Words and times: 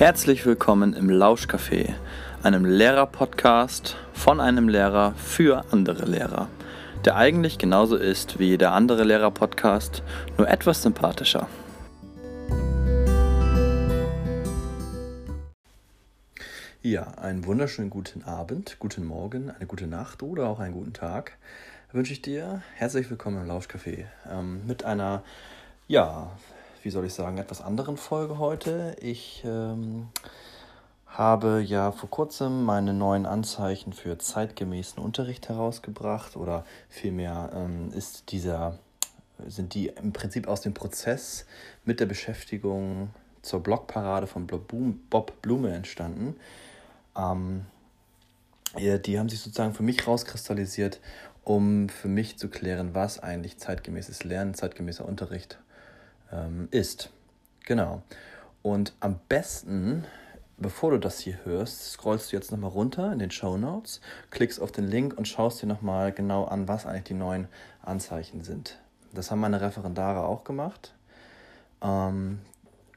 Herzlich 0.00 0.46
willkommen 0.46 0.94
im 0.94 1.10
Lauschcafé, 1.10 1.92
einem 2.42 2.64
Lehrer-Podcast 2.64 3.98
von 4.14 4.40
einem 4.40 4.66
Lehrer 4.66 5.12
für 5.12 5.62
andere 5.72 6.06
Lehrer, 6.06 6.48
der 7.04 7.16
eigentlich 7.16 7.58
genauso 7.58 7.96
ist 7.96 8.38
wie 8.38 8.46
jeder 8.46 8.72
andere 8.72 9.04
Lehrer-Podcast, 9.04 10.02
nur 10.38 10.48
etwas 10.48 10.80
sympathischer. 10.80 11.48
Ja, 16.80 17.08
einen 17.18 17.44
wunderschönen 17.44 17.90
guten 17.90 18.24
Abend, 18.24 18.76
guten 18.78 19.04
Morgen, 19.04 19.50
eine 19.50 19.66
gute 19.66 19.86
Nacht 19.86 20.22
oder 20.22 20.48
auch 20.48 20.60
einen 20.60 20.72
guten 20.72 20.94
Tag 20.94 21.36
wünsche 21.92 22.14
ich 22.14 22.22
dir. 22.22 22.62
Herzlich 22.74 23.10
willkommen 23.10 23.42
im 23.42 23.50
Lauschcafé 23.50 24.06
ähm, 24.32 24.66
mit 24.66 24.82
einer, 24.82 25.22
ja, 25.88 26.30
wie 26.82 26.90
soll 26.90 27.04
ich 27.04 27.14
sagen, 27.14 27.38
etwas 27.38 27.60
anderen 27.60 27.96
Folge 27.96 28.38
heute. 28.38 28.96
Ich 29.00 29.42
ähm, 29.44 30.08
habe 31.06 31.60
ja 31.60 31.92
vor 31.92 32.08
kurzem 32.08 32.64
meine 32.64 32.94
neuen 32.94 33.26
Anzeichen 33.26 33.92
für 33.92 34.18
zeitgemäßen 34.18 35.02
Unterricht 35.02 35.48
herausgebracht 35.48 36.36
oder 36.36 36.64
vielmehr 36.88 37.50
ähm, 37.54 37.92
ist 37.92 38.32
dieser, 38.32 38.78
sind 39.46 39.74
die 39.74 39.88
im 39.88 40.12
Prinzip 40.12 40.48
aus 40.48 40.62
dem 40.62 40.72
Prozess 40.72 41.46
mit 41.84 42.00
der 42.00 42.06
Beschäftigung 42.06 43.10
zur 43.42 43.62
Blogparade 43.62 44.26
von 44.26 44.46
Bob 44.46 45.42
Blume 45.42 45.72
entstanden. 45.72 46.36
Ähm, 47.16 47.66
die 48.78 49.18
haben 49.18 49.28
sich 49.28 49.40
sozusagen 49.40 49.74
für 49.74 49.82
mich 49.82 50.06
rauskristallisiert, 50.06 51.00
um 51.44 51.88
für 51.88 52.08
mich 52.08 52.38
zu 52.38 52.48
klären, 52.48 52.94
was 52.94 53.18
eigentlich 53.18 53.58
zeitgemäßes 53.58 54.24
Lernen, 54.24 54.54
zeitgemäßer 54.54 55.04
Unterricht 55.04 55.58
ähm, 56.32 56.68
ist. 56.70 57.10
Genau. 57.66 58.02
Und 58.62 58.94
am 59.00 59.18
besten, 59.28 60.04
bevor 60.58 60.90
du 60.90 60.98
das 60.98 61.20
hier 61.20 61.38
hörst, 61.44 61.92
scrollst 61.92 62.32
du 62.32 62.36
jetzt 62.36 62.50
nochmal 62.50 62.70
runter 62.70 63.12
in 63.12 63.18
den 63.18 63.30
Show 63.30 63.56
Notes, 63.56 64.00
klickst 64.30 64.60
auf 64.60 64.72
den 64.72 64.86
Link 64.86 65.16
und 65.16 65.26
schaust 65.26 65.62
dir 65.62 65.66
nochmal 65.66 66.12
genau 66.12 66.44
an, 66.44 66.68
was 66.68 66.86
eigentlich 66.86 67.04
die 67.04 67.14
neuen 67.14 67.48
Anzeichen 67.82 68.42
sind. 68.42 68.78
Das 69.12 69.30
haben 69.30 69.40
meine 69.40 69.60
Referendare 69.60 70.24
auch 70.24 70.44
gemacht. 70.44 70.94
Ähm, 71.82 72.40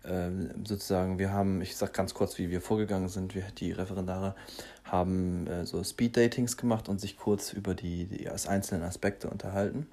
äh, 0.03 0.29
sozusagen, 0.65 1.17
wir 1.17 1.31
haben, 1.31 1.61
ich 1.61 1.77
sage 1.77 1.93
ganz 1.93 2.13
kurz, 2.13 2.37
wie 2.37 2.49
wir 2.51 2.61
vorgegangen 2.61 3.07
sind. 3.07 3.35
Wir, 3.35 3.43
die 3.57 3.71
Referendare 3.71 4.35
haben 4.83 5.47
äh, 5.47 5.65
so 5.65 5.83
Speed-Datings 5.83 6.57
gemacht 6.57 6.89
und 6.89 6.99
sich 6.99 7.17
kurz 7.17 7.53
über 7.53 7.73
die, 7.73 8.05
die 8.05 8.29
einzelnen 8.29 8.83
Aspekte 8.83 9.29
unterhalten 9.29 9.87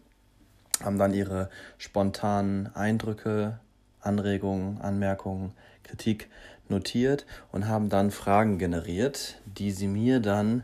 haben 0.82 0.98
dann 0.98 1.14
ihre 1.14 1.50
spontanen 1.78 2.74
Eindrücke, 2.74 3.58
Anregungen, 4.00 4.80
Anmerkungen, 4.80 5.52
Kritik 5.82 6.28
notiert 6.68 7.26
und 7.52 7.66
haben 7.66 7.88
dann 7.88 8.10
Fragen 8.10 8.58
generiert, 8.58 9.40
die 9.44 9.72
sie 9.72 9.88
mir 9.88 10.20
dann 10.20 10.62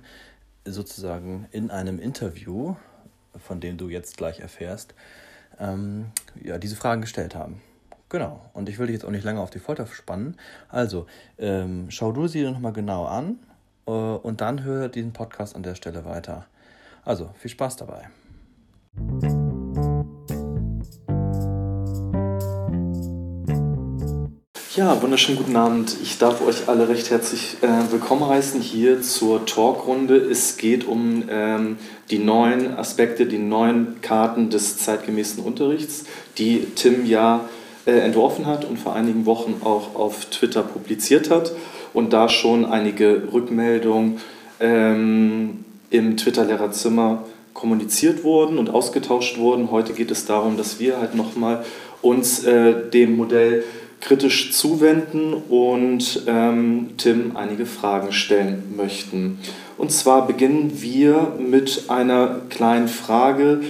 sozusagen 0.65 1.47
in 1.53 1.71
einem 1.71 1.99
Interview, 1.99 2.77
von 3.37 3.61
dem 3.61 3.77
du 3.77 3.89
jetzt 3.89 4.17
gleich 4.17 4.41
erfährst, 4.41 4.95
ähm, 5.59 6.07
ja, 6.43 6.59
diese 6.59 6.77
Fragen 6.77 7.01
gestellt 7.01 7.35
haben. 7.35 7.61
Genau. 8.09 8.49
Und 8.53 8.69
ich 8.69 8.79
will 8.79 8.87
dich 8.87 8.95
jetzt 8.95 9.05
auch 9.05 9.11
nicht 9.11 9.25
lange 9.25 9.41
auf 9.41 9.51
die 9.51 9.59
Folter 9.59 9.87
spannen. 9.87 10.37
Also, 10.69 11.07
ähm, 11.39 11.87
schau 11.91 12.13
du 12.13 12.29
sie 12.29 12.43
nochmal 12.43 12.73
genau 12.73 13.05
an 13.05 13.39
äh, 13.87 13.91
und 13.91 14.41
dann 14.41 14.63
hör 14.63 14.89
diesen 14.89 15.13
Podcast 15.13 15.57
an 15.57 15.63
der 15.63 15.75
Stelle 15.75 16.05
weiter. 16.05 16.47
Also, 17.05 17.31
viel 17.39 17.51
Spaß 17.51 17.77
dabei. 17.77 18.09
Ja, 24.77 25.01
wunderschönen 25.01 25.39
guten 25.39 25.57
Abend. 25.57 25.97
Ich 26.03 26.19
darf 26.19 26.47
euch 26.47 26.69
alle 26.69 26.91
recht 26.91 27.09
herzlich 27.09 27.57
äh, 27.63 27.91
willkommen 27.91 28.29
heißen 28.29 28.61
hier 28.61 29.01
zur 29.01 29.47
Talkrunde. 29.47 30.17
Es 30.17 30.59
geht 30.59 30.87
um 30.87 31.25
ähm, 31.31 31.79
die 32.11 32.19
neuen 32.19 32.77
Aspekte, 32.77 33.25
die 33.25 33.39
neuen 33.39 34.03
Karten 34.03 34.51
des 34.51 34.77
zeitgemäßen 34.77 35.43
Unterrichts, 35.43 36.05
die 36.37 36.67
Tim 36.75 37.07
ja 37.07 37.49
äh, 37.87 37.93
entworfen 37.93 38.45
hat 38.45 38.67
und 38.67 38.79
vor 38.79 38.95
einigen 38.95 39.25
Wochen 39.25 39.63
auch 39.65 39.95
auf 39.95 40.27
Twitter 40.27 40.63
publiziert 40.63 41.31
hat 41.31 41.53
und 41.95 42.13
da 42.13 42.29
schon 42.29 42.67
einige 42.67 43.33
Rückmeldungen 43.33 44.21
ähm, 44.61 45.65
im 45.89 46.19
Twitter-Lehrerzimmer 46.19 47.25
kommuniziert 47.55 48.25
wurden 48.25 48.59
und 48.59 48.69
ausgetauscht 48.69 49.39
wurden. 49.39 49.71
Heute 49.71 49.95
geht 49.95 50.11
es 50.11 50.27
darum, 50.27 50.59
dass 50.59 50.79
wir 50.79 51.01
halt 51.01 51.15
nochmal 51.15 51.65
uns 52.03 52.45
äh, 52.45 52.91
dem 52.91 53.17
Modell 53.17 53.65
kritisch 54.01 54.53
zuwenden 54.53 55.35
und 55.35 56.23
ähm, 56.27 56.91
Tim 56.97 57.37
einige 57.37 57.67
Fragen 57.67 58.13
stellen 58.13 58.75
möchten. 58.77 59.39
Und 59.79 59.93
zwar 59.93 60.27
beginnen 60.27 60.81
wir 60.81 61.35
mit 61.39 61.85
einer 61.89 62.41
kleinen 62.49 62.89
Frage, 62.89 63.61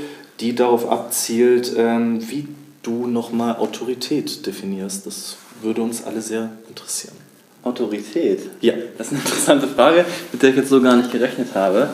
die 0.41 0.55
darauf 0.55 0.91
abzielt, 0.91 1.73
ähm, 1.77 2.21
wie 2.29 2.49
du 2.83 3.07
nochmal 3.07 3.57
Autorität 3.57 4.47
definierst. 4.47 5.07
Das 5.07 5.37
würde 5.63 5.83
uns 5.83 6.05
alle 6.05 6.21
sehr 6.21 6.51
interessieren. 6.69 7.17
Autorität? 7.65 8.49
Ja. 8.61 8.75
Das 8.97 9.09
ist 9.09 9.15
eine 9.15 9.23
interessante 9.23 9.67
Frage, 9.67 10.05
mit 10.33 10.43
der 10.43 10.51
ich 10.51 10.57
jetzt 10.57 10.69
so 10.69 10.81
gar 10.81 10.97
nicht 10.97 11.11
gerechnet 11.11 11.49
habe. 11.55 11.89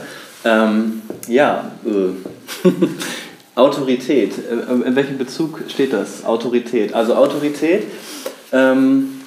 Ähm, 0.44 1.02
ja, 1.28 1.70
äh. 1.86 2.68
Autorität. 3.54 4.32
Äh, 4.38 4.86
in 4.86 4.96
welchem 4.96 5.18
Bezug 5.18 5.60
steht 5.68 5.92
das? 5.92 6.24
Autorität. 6.24 6.94
Also 6.94 7.14
Autorität 7.14 7.84
ähm, 8.52 9.20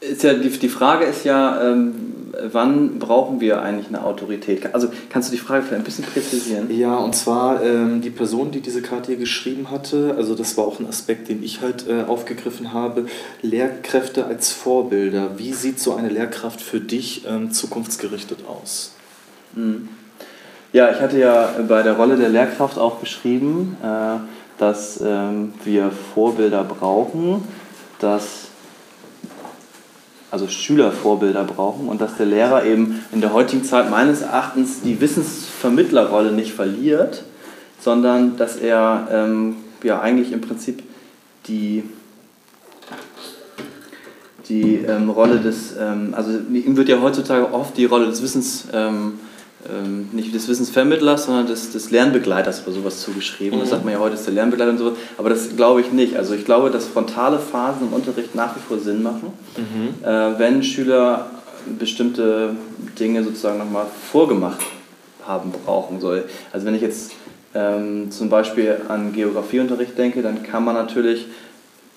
ist 0.00 0.22
ja, 0.22 0.34
die, 0.34 0.48
die 0.48 0.68
Frage 0.68 1.04
ist 1.04 1.24
ja, 1.24 1.70
ähm, 1.70 2.10
wann 2.52 2.98
brauchen 2.98 3.40
wir 3.40 3.62
eigentlich 3.62 3.88
eine 3.88 4.04
Autorität? 4.04 4.74
Also 4.74 4.88
kannst 5.10 5.28
du 5.28 5.32
die 5.32 5.40
Frage 5.40 5.62
vielleicht 5.62 5.80
ein 5.80 5.84
bisschen 5.84 6.04
präzisieren? 6.04 6.74
Ja, 6.74 6.96
und 6.96 7.14
zwar 7.14 7.62
ähm, 7.62 8.00
die 8.00 8.10
Person, 8.10 8.50
die 8.50 8.60
diese 8.60 8.82
Karte 8.82 9.08
hier 9.08 9.16
geschrieben 9.16 9.70
hatte, 9.70 10.14
also 10.16 10.34
das 10.34 10.56
war 10.56 10.64
auch 10.64 10.80
ein 10.80 10.86
Aspekt, 10.86 11.28
den 11.28 11.42
ich 11.42 11.60
halt 11.60 11.86
äh, 11.88 12.04
aufgegriffen 12.04 12.72
habe, 12.72 13.06
Lehrkräfte 13.42 14.24
als 14.26 14.52
Vorbilder. 14.52 15.38
Wie 15.38 15.52
sieht 15.52 15.80
so 15.80 15.94
eine 15.94 16.08
Lehrkraft 16.08 16.60
für 16.60 16.80
dich 16.80 17.26
ähm, 17.28 17.52
zukunftsgerichtet 17.52 18.40
aus? 18.46 18.92
Mhm. 19.54 19.88
Ja, 20.72 20.90
ich 20.90 21.00
hatte 21.00 21.18
ja 21.18 21.50
bei 21.66 21.82
der 21.82 21.94
Rolle 21.94 22.16
der 22.16 22.28
Lehrkraft 22.28 22.78
auch 22.78 23.00
geschrieben, 23.00 23.76
äh, 23.82 24.18
dass 24.58 25.00
ähm, 25.04 25.54
wir 25.64 25.90
Vorbilder 26.14 26.64
brauchen 26.64 27.42
dass 28.00 28.48
also 30.30 30.46
Schüler 30.46 30.92
Vorbilder 30.92 31.44
brauchen 31.44 31.88
und 31.88 32.00
dass 32.00 32.16
der 32.16 32.26
Lehrer 32.26 32.64
eben 32.64 33.04
in 33.12 33.20
der 33.20 33.32
heutigen 33.32 33.64
Zeit 33.64 33.90
meines 33.90 34.22
Erachtens 34.22 34.80
die 34.80 35.00
Wissensvermittlerrolle 35.00 36.32
nicht 36.32 36.52
verliert, 36.52 37.24
sondern 37.80 38.36
dass 38.36 38.56
er 38.56 39.08
ähm, 39.10 39.56
ja 39.82 40.00
eigentlich 40.00 40.32
im 40.32 40.40
Prinzip 40.40 40.84
die, 41.48 41.82
die 44.48 44.76
ähm, 44.76 45.10
Rolle 45.10 45.40
des, 45.40 45.74
ähm, 45.76 46.14
also 46.16 46.30
ihm 46.30 46.76
wird 46.76 46.88
ja 46.88 47.00
heutzutage 47.00 47.52
oft 47.52 47.76
die 47.76 47.86
Rolle 47.86 48.06
des 48.06 48.22
Wissens 48.22 48.68
ähm, 48.72 49.18
ähm, 49.68 50.08
nicht 50.12 50.34
des 50.34 50.48
Wissensvermittlers, 50.48 51.26
sondern 51.26 51.46
des, 51.46 51.72
des 51.72 51.90
Lernbegleiters 51.90 52.62
oder 52.66 52.72
sowas 52.72 53.00
zugeschrieben. 53.00 53.58
Mhm. 53.58 53.62
Das 53.62 53.70
sagt 53.70 53.84
man 53.84 53.92
ja 53.92 54.00
heute, 54.00 54.14
ist 54.14 54.26
der 54.26 54.34
Lernbegleiter 54.34 54.70
und 54.70 54.78
sowas. 54.78 54.94
Aber 55.18 55.28
das 55.28 55.54
glaube 55.56 55.80
ich 55.82 55.92
nicht. 55.92 56.16
Also 56.16 56.34
ich 56.34 56.44
glaube, 56.44 56.70
dass 56.70 56.86
frontale 56.86 57.38
Phasen 57.38 57.88
im 57.88 57.92
Unterricht 57.92 58.34
nach 58.34 58.56
wie 58.56 58.60
vor 58.60 58.78
Sinn 58.78 59.02
machen, 59.02 59.32
mhm. 59.56 60.04
äh, 60.04 60.38
wenn 60.38 60.62
Schüler 60.62 61.30
bestimmte 61.78 62.56
Dinge 62.98 63.22
sozusagen 63.22 63.58
nochmal 63.58 63.86
vorgemacht 64.10 64.60
haben 65.26 65.52
brauchen 65.52 66.00
soll. 66.00 66.24
Also 66.52 66.66
wenn 66.66 66.74
ich 66.74 66.82
jetzt 66.82 67.12
ähm, 67.54 68.10
zum 68.10 68.30
Beispiel 68.30 68.76
an 68.88 69.12
Geografieunterricht 69.12 69.98
denke, 69.98 70.22
dann 70.22 70.42
kann 70.42 70.64
man 70.64 70.74
natürlich 70.74 71.26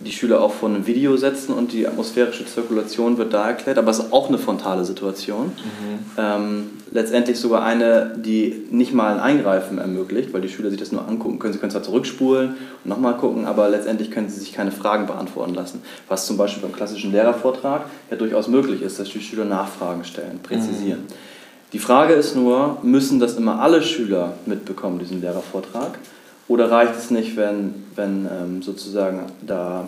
die 0.06 0.12
Schüler 0.12 0.42
auch 0.42 0.54
vor 0.54 0.70
einem 0.70 0.86
Video 0.86 1.18
setzen 1.18 1.54
und 1.54 1.74
die 1.74 1.88
atmosphärische 1.88 2.46
Zirkulation 2.46 3.18
wird 3.18 3.34
da 3.34 3.48
erklärt, 3.48 3.78
aber 3.78 3.92
es 3.92 4.00
ist 4.00 4.14
auch 4.14 4.28
eine 4.28 4.38
frontale 4.38 4.86
Situation. 4.86 5.48
Mhm. 5.48 6.00
Ähm, 6.18 6.70
letztendlich 6.92 7.40
sogar 7.40 7.64
eine, 7.64 8.14
die 8.18 8.66
nicht 8.70 8.94
mal 8.94 9.14
ein 9.14 9.20
Eingreifen 9.20 9.78
ermöglicht, 9.78 10.34
weil 10.34 10.42
die 10.42 10.50
Schüler 10.50 10.70
sich 10.70 10.80
das 10.80 10.92
nur 10.92 11.08
angucken 11.08 11.40
können. 11.40 11.54
Sie 11.54 11.60
können 11.60 11.72
zwar 11.72 11.84
zurückspulen 11.84 12.56
und 12.84 12.90
nochmal 12.90 13.18
gucken, 13.18 13.46
aber 13.46 13.70
letztendlich 13.70 14.12
können 14.12 14.30
sie 14.30 14.40
sich 14.40 14.54
keine 14.54 14.72
Fragen 14.72 15.08
beantworten 15.08 15.54
lassen. 15.54 15.82
Was 16.08 16.28
zum 16.28 16.38
Beispiel 16.38 16.62
beim 16.62 16.74
klassischen 16.74 17.12
Lehrervortrag 17.12 17.86
ja 18.12 18.18
durchaus 18.18 18.48
möglich 18.48 18.82
ist, 18.82 19.00
dass 19.00 19.10
die 19.10 19.22
Schüler 19.22 19.46
Nachfragen 19.46 20.04
stellen, 20.04 20.40
präzisieren. 20.44 21.02
Mhm. 21.02 21.34
Die 21.74 21.80
Frage 21.80 22.14
ist 22.14 22.36
nur, 22.36 22.78
müssen 22.84 23.20
das 23.20 23.36
immer 23.36 23.60
alle 23.60 23.82
Schüler 23.82 24.34
mitbekommen, 24.46 25.00
diesen 25.00 25.22
Lehrervortrag? 25.22 25.98
Oder 26.48 26.70
reicht 26.70 26.96
es 26.98 27.10
nicht, 27.10 27.36
wenn, 27.38 27.86
wenn 27.96 28.26
ähm, 28.26 28.62
sozusagen 28.62 29.22
da 29.46 29.88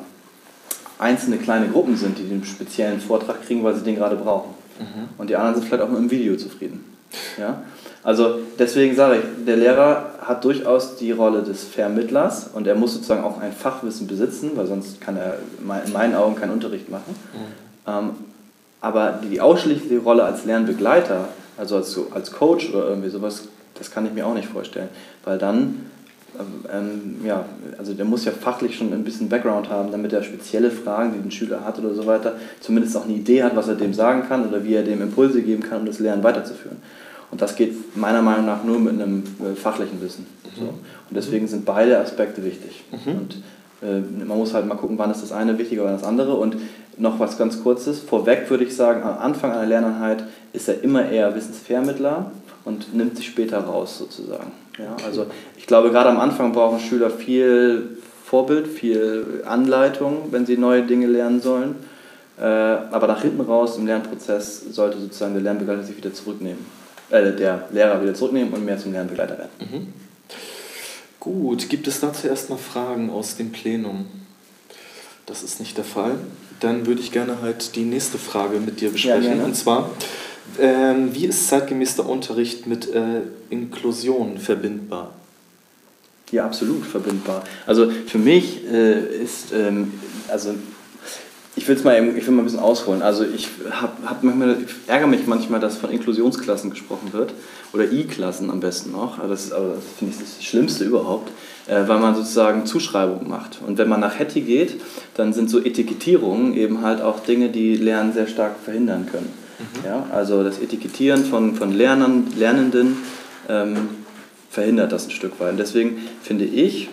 einzelne 0.97 1.37
kleine 1.37 1.67
Gruppen 1.67 1.97
sind, 1.97 2.17
die 2.17 2.23
den 2.23 2.45
speziellen 2.45 2.99
Vortrag 2.99 3.45
kriegen, 3.45 3.63
weil 3.63 3.75
sie 3.75 3.83
den 3.83 3.95
gerade 3.95 4.15
brauchen? 4.15 4.51
Mhm. 4.79 5.09
Und 5.17 5.29
die 5.29 5.35
anderen 5.35 5.55
sind 5.55 5.67
vielleicht 5.67 5.83
auch 5.83 5.89
mit 5.89 5.99
dem 5.99 6.11
Video 6.11 6.35
zufrieden. 6.37 6.83
Ja? 7.37 7.61
Also 8.03 8.39
deswegen 8.59 8.95
sage 8.95 9.17
ich, 9.17 9.45
der 9.45 9.57
Lehrer 9.57 10.11
hat 10.21 10.43
durchaus 10.43 10.95
die 10.97 11.11
Rolle 11.11 11.41
des 11.41 11.63
Vermittlers 11.63 12.49
und 12.53 12.67
er 12.67 12.75
muss 12.75 12.93
sozusagen 12.93 13.23
auch 13.23 13.41
ein 13.41 13.51
Fachwissen 13.51 14.07
besitzen, 14.07 14.51
weil 14.55 14.67
sonst 14.67 15.01
kann 15.01 15.17
er 15.17 15.37
in 15.85 15.91
meinen 15.91 16.15
Augen 16.15 16.35
keinen 16.35 16.51
Unterricht 16.51 16.89
machen. 16.89 17.15
Mhm. 17.33 17.91
Ähm, 17.91 18.09
aber 18.81 19.19
die 19.23 19.41
ausschließliche 19.41 19.99
Rolle 19.99 20.23
als 20.23 20.45
Lernbegleiter, 20.45 21.29
also 21.57 21.77
als, 21.77 21.99
als 22.13 22.31
Coach 22.31 22.69
oder 22.69 22.89
irgendwie 22.89 23.09
sowas, 23.09 23.47
das 23.73 23.89
kann 23.89 24.05
ich 24.05 24.13
mir 24.13 24.27
auch 24.27 24.35
nicht 24.35 24.49
vorstellen. 24.49 24.89
Weil 25.23 25.39
dann, 25.39 25.89
ähm, 26.71 27.17
ja, 27.25 27.45
also 27.77 27.93
der 27.93 28.05
muss 28.05 28.25
ja 28.25 28.31
fachlich 28.31 28.75
schon 28.75 28.93
ein 28.93 29.03
bisschen 29.03 29.29
Background 29.29 29.69
haben, 29.69 29.91
damit 29.91 30.13
er 30.13 30.23
spezielle 30.23 30.71
Fragen, 30.71 31.13
die 31.13 31.27
ein 31.27 31.31
Schüler 31.31 31.63
hat 31.63 31.79
oder 31.79 31.93
so 31.93 32.05
weiter, 32.05 32.33
zumindest 32.59 32.97
auch 32.97 33.05
eine 33.05 33.13
Idee 33.13 33.43
hat, 33.43 33.55
was 33.55 33.67
er 33.67 33.75
dem 33.75 33.93
sagen 33.93 34.23
kann 34.27 34.47
oder 34.47 34.63
wie 34.63 34.73
er 34.73 34.83
dem 34.83 35.01
Impulse 35.01 35.41
geben 35.41 35.63
kann, 35.63 35.81
um 35.81 35.85
das 35.85 35.99
Lernen 35.99 36.23
weiterzuführen. 36.23 36.77
Und 37.31 37.41
das 37.41 37.55
geht 37.55 37.97
meiner 37.97 38.21
Meinung 38.21 38.45
nach 38.45 38.63
nur 38.63 38.79
mit 38.79 38.93
einem 38.93 39.23
äh, 39.39 39.55
fachlichen 39.55 40.01
Wissen. 40.01 40.25
Mhm. 40.43 40.59
So. 40.59 40.65
Und 40.67 41.15
deswegen 41.15 41.47
sind 41.47 41.65
beide 41.65 41.99
Aspekte 41.99 42.43
wichtig. 42.43 42.83
Mhm. 42.91 43.11
Und 43.11 43.35
äh, 43.81 44.25
man 44.25 44.37
muss 44.37 44.53
halt 44.53 44.65
mal 44.67 44.75
gucken, 44.75 44.97
wann 44.97 45.11
ist 45.11 45.21
das 45.21 45.31
eine 45.31 45.57
wichtiger 45.57 45.83
oder 45.83 45.93
das 45.93 46.03
andere. 46.03 46.35
Und 46.35 46.57
noch 46.97 47.19
was 47.19 47.37
ganz 47.37 47.61
Kurzes. 47.61 47.99
Vorweg 47.99 48.49
würde 48.49 48.63
ich 48.63 48.75
sagen, 48.75 49.03
am 49.03 49.17
Anfang 49.17 49.51
einer 49.51 49.65
Lerneinheit 49.65 50.23
ist 50.53 50.69
er 50.69 50.81
immer 50.83 51.09
eher 51.09 51.35
Wissensvermittler 51.35 52.31
und 52.63 52.93
nimmt 52.95 53.17
sich 53.17 53.27
später 53.27 53.59
raus 53.59 53.97
sozusagen. 53.97 54.51
Ja, 54.77 54.95
also 55.05 55.27
ich 55.57 55.67
glaube, 55.67 55.91
gerade 55.91 56.09
am 56.09 56.19
Anfang 56.19 56.51
brauchen 56.51 56.79
Schüler 56.79 57.09
viel 57.09 57.97
Vorbild, 58.25 58.67
viel 58.67 59.43
Anleitung, 59.45 60.29
wenn 60.31 60.45
sie 60.45 60.57
neue 60.57 60.83
Dinge 60.83 61.07
lernen 61.07 61.41
sollen. 61.41 61.75
Äh, 62.37 62.43
aber 62.43 63.07
nach 63.07 63.21
hinten 63.21 63.41
raus 63.41 63.77
im 63.77 63.85
Lernprozess 63.85 64.65
sollte 64.71 64.99
sozusagen 64.99 65.33
der 65.33 65.43
Lernbegleiter 65.43 65.83
sich 65.83 65.95
wieder 65.95 66.13
zurücknehmen, 66.13 66.65
äh, 67.09 67.31
der 67.31 67.69
Lehrer 67.71 68.01
wieder 68.01 68.13
zurücknehmen 68.13 68.53
und 68.53 68.65
mehr 68.65 68.77
zum 68.77 68.91
Lernbegleiter 68.91 69.37
werden. 69.37 69.51
Mhm. 69.59 69.93
Gut, 71.21 71.69
gibt 71.69 71.87
es 71.87 72.01
dazu 72.01 72.27
erstmal 72.27 72.59
Fragen 72.59 73.09
aus 73.09 73.37
dem 73.37 73.51
Plenum? 73.51 74.05
Das 75.25 75.43
ist 75.43 75.59
nicht 75.59 75.77
der 75.77 75.85
Fall. 75.85 76.15
Dann 76.59 76.85
würde 76.85 77.01
ich 77.01 77.11
gerne 77.11 77.41
halt 77.41 77.75
die 77.75 77.83
nächste 77.83 78.17
Frage 78.17 78.59
mit 78.59 78.81
dir 78.81 78.91
besprechen. 78.91 79.39
Ja, 79.39 79.45
und 79.45 79.55
zwar, 79.55 79.89
ähm, 80.59 81.13
wie 81.13 81.25
ist 81.25 81.47
zeitgemäß 81.47 81.95
der 81.95 82.07
Unterricht 82.07 82.67
mit 82.67 82.93
äh, 82.93 83.21
Inklusion 83.49 84.37
verbindbar? 84.37 85.13
Ja, 86.31 86.45
absolut 86.45 86.85
verbindbar. 86.85 87.43
Also 87.67 87.91
für 88.07 88.17
mich 88.17 88.65
äh, 88.71 89.23
ist, 89.23 89.53
ähm, 89.53 89.93
also 90.27 90.55
ich 91.55 91.67
will 91.67 91.75
es 91.75 91.83
mal, 91.83 92.01
mal 92.01 92.09
ein 92.09 92.43
bisschen 92.43 92.59
ausholen. 92.59 93.01
Also 93.01 93.23
ich 93.23 93.47
hab, 93.69 93.97
hab 94.05 94.23
manchmal, 94.23 94.57
ich 94.65 94.73
ärgere 94.87 95.07
mich 95.07 95.27
manchmal, 95.27 95.59
dass 95.59 95.77
von 95.77 95.89
Inklusionsklassen 95.91 96.69
gesprochen 96.69 97.13
wird 97.13 97.33
oder 97.73 97.91
I-Klassen 97.91 98.49
am 98.49 98.59
besten 98.59 98.91
noch. 98.91 99.19
Also 99.19 99.29
das, 99.29 99.51
also 99.51 99.75
das 99.75 99.83
finde 99.97 100.13
ich 100.13 100.19
das 100.19 100.43
Schlimmste 100.43 100.83
überhaupt, 100.83 101.31
äh, 101.67 101.87
weil 101.87 101.99
man 101.99 102.15
sozusagen 102.15 102.65
Zuschreibungen 102.65 103.29
macht. 103.29 103.59
Und 103.65 103.77
wenn 103.77 103.87
man 103.87 103.99
nach 103.99 104.19
Hattie 104.19 104.41
geht, 104.41 104.81
dann 105.13 105.31
sind 105.31 105.49
so 105.49 105.63
Etikettierungen 105.63 106.55
eben 106.55 106.81
halt 106.81 107.01
auch 107.01 107.19
Dinge, 107.19 107.49
die 107.49 107.75
Lernen 107.75 108.13
sehr 108.13 108.27
stark 108.27 108.55
verhindern 108.63 109.05
können. 109.09 109.44
Mhm. 109.59 109.85
Ja, 109.85 110.05
also 110.11 110.43
das 110.43 110.59
Etikettieren 110.59 111.25
von, 111.25 111.55
von 111.55 111.71
Lernern, 111.71 112.27
Lernenden 112.37 112.97
ähm, 113.49 113.89
verhindert 114.49 114.91
das 114.91 115.05
ein 115.07 115.11
Stück 115.11 115.39
weit. 115.39 115.51
Und 115.51 115.57
deswegen 115.57 115.97
finde 116.21 116.45
ich, 116.45 116.89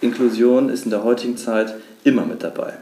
Inklusion 0.00 0.68
ist 0.68 0.84
in 0.84 0.90
der 0.90 1.04
heutigen 1.04 1.36
Zeit 1.36 1.74
immer 2.04 2.24
mit 2.26 2.42
dabei. 2.42 2.74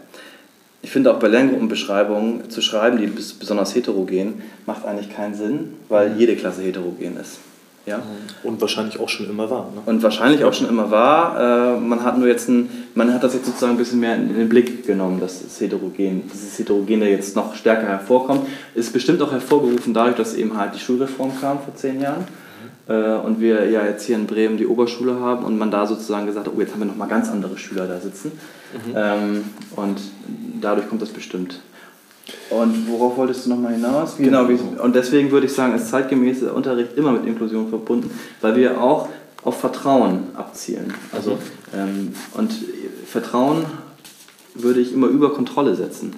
Ich 0.82 0.90
finde 0.90 1.14
auch 1.14 1.20
bei 1.20 1.28
Lerngruppenbeschreibungen 1.28 2.50
zu 2.50 2.60
schreiben, 2.60 2.98
die 2.98 3.06
besonders 3.06 3.74
heterogen, 3.74 4.42
macht 4.66 4.84
eigentlich 4.84 5.14
keinen 5.14 5.34
Sinn, 5.34 5.74
weil 5.88 6.10
mhm. 6.10 6.18
jede 6.18 6.36
Klasse 6.36 6.62
heterogen 6.62 7.16
ist. 7.16 7.38
Ja? 7.86 7.98
Mhm. 7.98 8.02
Und 8.44 8.60
wahrscheinlich 8.60 9.00
auch 9.00 9.08
schon 9.08 9.28
immer 9.28 9.50
war. 9.50 9.70
Ne? 9.74 9.82
Und 9.86 10.02
wahrscheinlich 10.02 10.44
auch 10.44 10.52
schon 10.52 10.68
immer 10.68 10.90
war. 10.90 11.76
Äh, 11.76 11.80
man 11.80 12.04
hat 12.04 12.18
nur 12.18 12.28
jetzt 12.28 12.48
ein, 12.48 12.70
man 12.94 13.12
hat 13.12 13.24
das 13.24 13.34
jetzt 13.34 13.46
sozusagen 13.46 13.72
ein 13.72 13.78
bisschen 13.78 14.00
mehr 14.00 14.14
in 14.14 14.34
den 14.34 14.48
Blick 14.48 14.86
genommen, 14.86 15.20
dass 15.20 15.42
es 15.42 15.60
heterogen, 15.60 16.28
dieses 16.32 16.58
Heterogene 16.58 17.10
jetzt 17.10 17.34
noch 17.34 17.54
stärker 17.54 17.86
hervorkommt. 17.86 18.46
Ist 18.74 18.92
bestimmt 18.92 19.20
auch 19.22 19.32
hervorgerufen 19.32 19.94
dadurch, 19.94 20.16
dass 20.16 20.34
eben 20.34 20.56
halt 20.56 20.74
die 20.74 20.80
Schulreform 20.80 21.32
kam 21.40 21.60
vor 21.60 21.74
zehn 21.74 22.00
Jahren. 22.00 22.24
Mhm. 22.86 22.94
Äh, 22.94 23.14
und 23.16 23.40
wir 23.40 23.68
ja 23.68 23.84
jetzt 23.84 24.06
hier 24.06 24.16
in 24.16 24.26
Bremen 24.26 24.56
die 24.56 24.66
Oberschule 24.66 25.18
haben 25.18 25.44
und 25.44 25.58
man 25.58 25.70
da 25.70 25.86
sozusagen 25.86 26.26
gesagt 26.26 26.46
hat, 26.46 26.54
oh, 26.56 26.60
jetzt 26.60 26.72
haben 26.72 26.80
wir 26.80 26.86
nochmal 26.86 27.08
ganz 27.08 27.30
andere 27.30 27.58
Schüler 27.58 27.86
da 27.86 27.98
sitzen. 27.98 28.32
Mhm. 28.72 28.94
Ähm, 28.94 29.44
und 29.74 30.00
dadurch 30.60 30.88
kommt 30.88 31.02
das 31.02 31.10
bestimmt. 31.10 31.60
Und 32.50 32.88
worauf 32.88 33.16
wolltest 33.16 33.46
du 33.46 33.50
nochmal 33.50 33.74
hinaus? 33.74 34.16
Genau, 34.18 34.46
und 34.82 34.94
deswegen 34.94 35.30
würde 35.30 35.46
ich 35.46 35.52
sagen, 35.52 35.74
ist 35.74 35.88
zeitgemäßer 35.88 36.54
Unterricht 36.54 36.96
immer 36.96 37.12
mit 37.12 37.26
Inklusion 37.26 37.68
verbunden, 37.68 38.10
weil 38.40 38.56
wir 38.56 38.80
auch 38.80 39.08
auf 39.42 39.58
Vertrauen 39.58 40.24
abzielen. 40.34 40.92
Also, 41.12 41.38
ähm, 41.74 42.12
und 42.34 42.52
Vertrauen 43.06 43.64
würde 44.54 44.80
ich 44.80 44.92
immer 44.92 45.08
über 45.08 45.32
Kontrolle 45.32 45.74
setzen. 45.74 46.14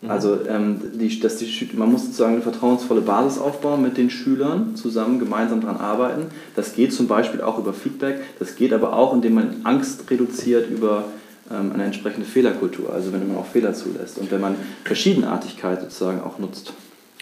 Mhm. 0.00 0.10
Also 0.10 0.38
ähm, 0.48 0.80
die, 0.94 1.20
dass 1.20 1.36
die, 1.36 1.70
man 1.74 1.90
muss 1.90 2.04
sozusagen 2.04 2.34
eine 2.34 2.42
vertrauensvolle 2.42 3.00
Basis 3.00 3.40
aufbauen 3.40 3.82
mit 3.82 3.96
den 3.96 4.10
Schülern, 4.10 4.76
zusammen 4.76 5.18
gemeinsam 5.18 5.60
daran 5.60 5.78
arbeiten. 5.78 6.26
Das 6.54 6.74
geht 6.74 6.92
zum 6.92 7.08
Beispiel 7.08 7.40
auch 7.40 7.58
über 7.58 7.72
Feedback, 7.72 8.20
das 8.38 8.56
geht 8.56 8.72
aber 8.72 8.94
auch, 8.94 9.12
indem 9.12 9.34
man 9.34 9.56
Angst 9.64 10.10
reduziert 10.10 10.70
über 10.70 11.04
eine 11.54 11.84
entsprechende 11.84 12.26
Fehlerkultur, 12.26 12.92
also 12.92 13.12
wenn 13.12 13.26
man 13.26 13.38
auch 13.38 13.46
Fehler 13.46 13.74
zulässt 13.74 14.18
und 14.18 14.30
wenn 14.30 14.40
man 14.40 14.56
Verschiedenartigkeit 14.84 15.80
sozusagen 15.80 16.20
auch 16.20 16.38
nutzt. 16.38 16.72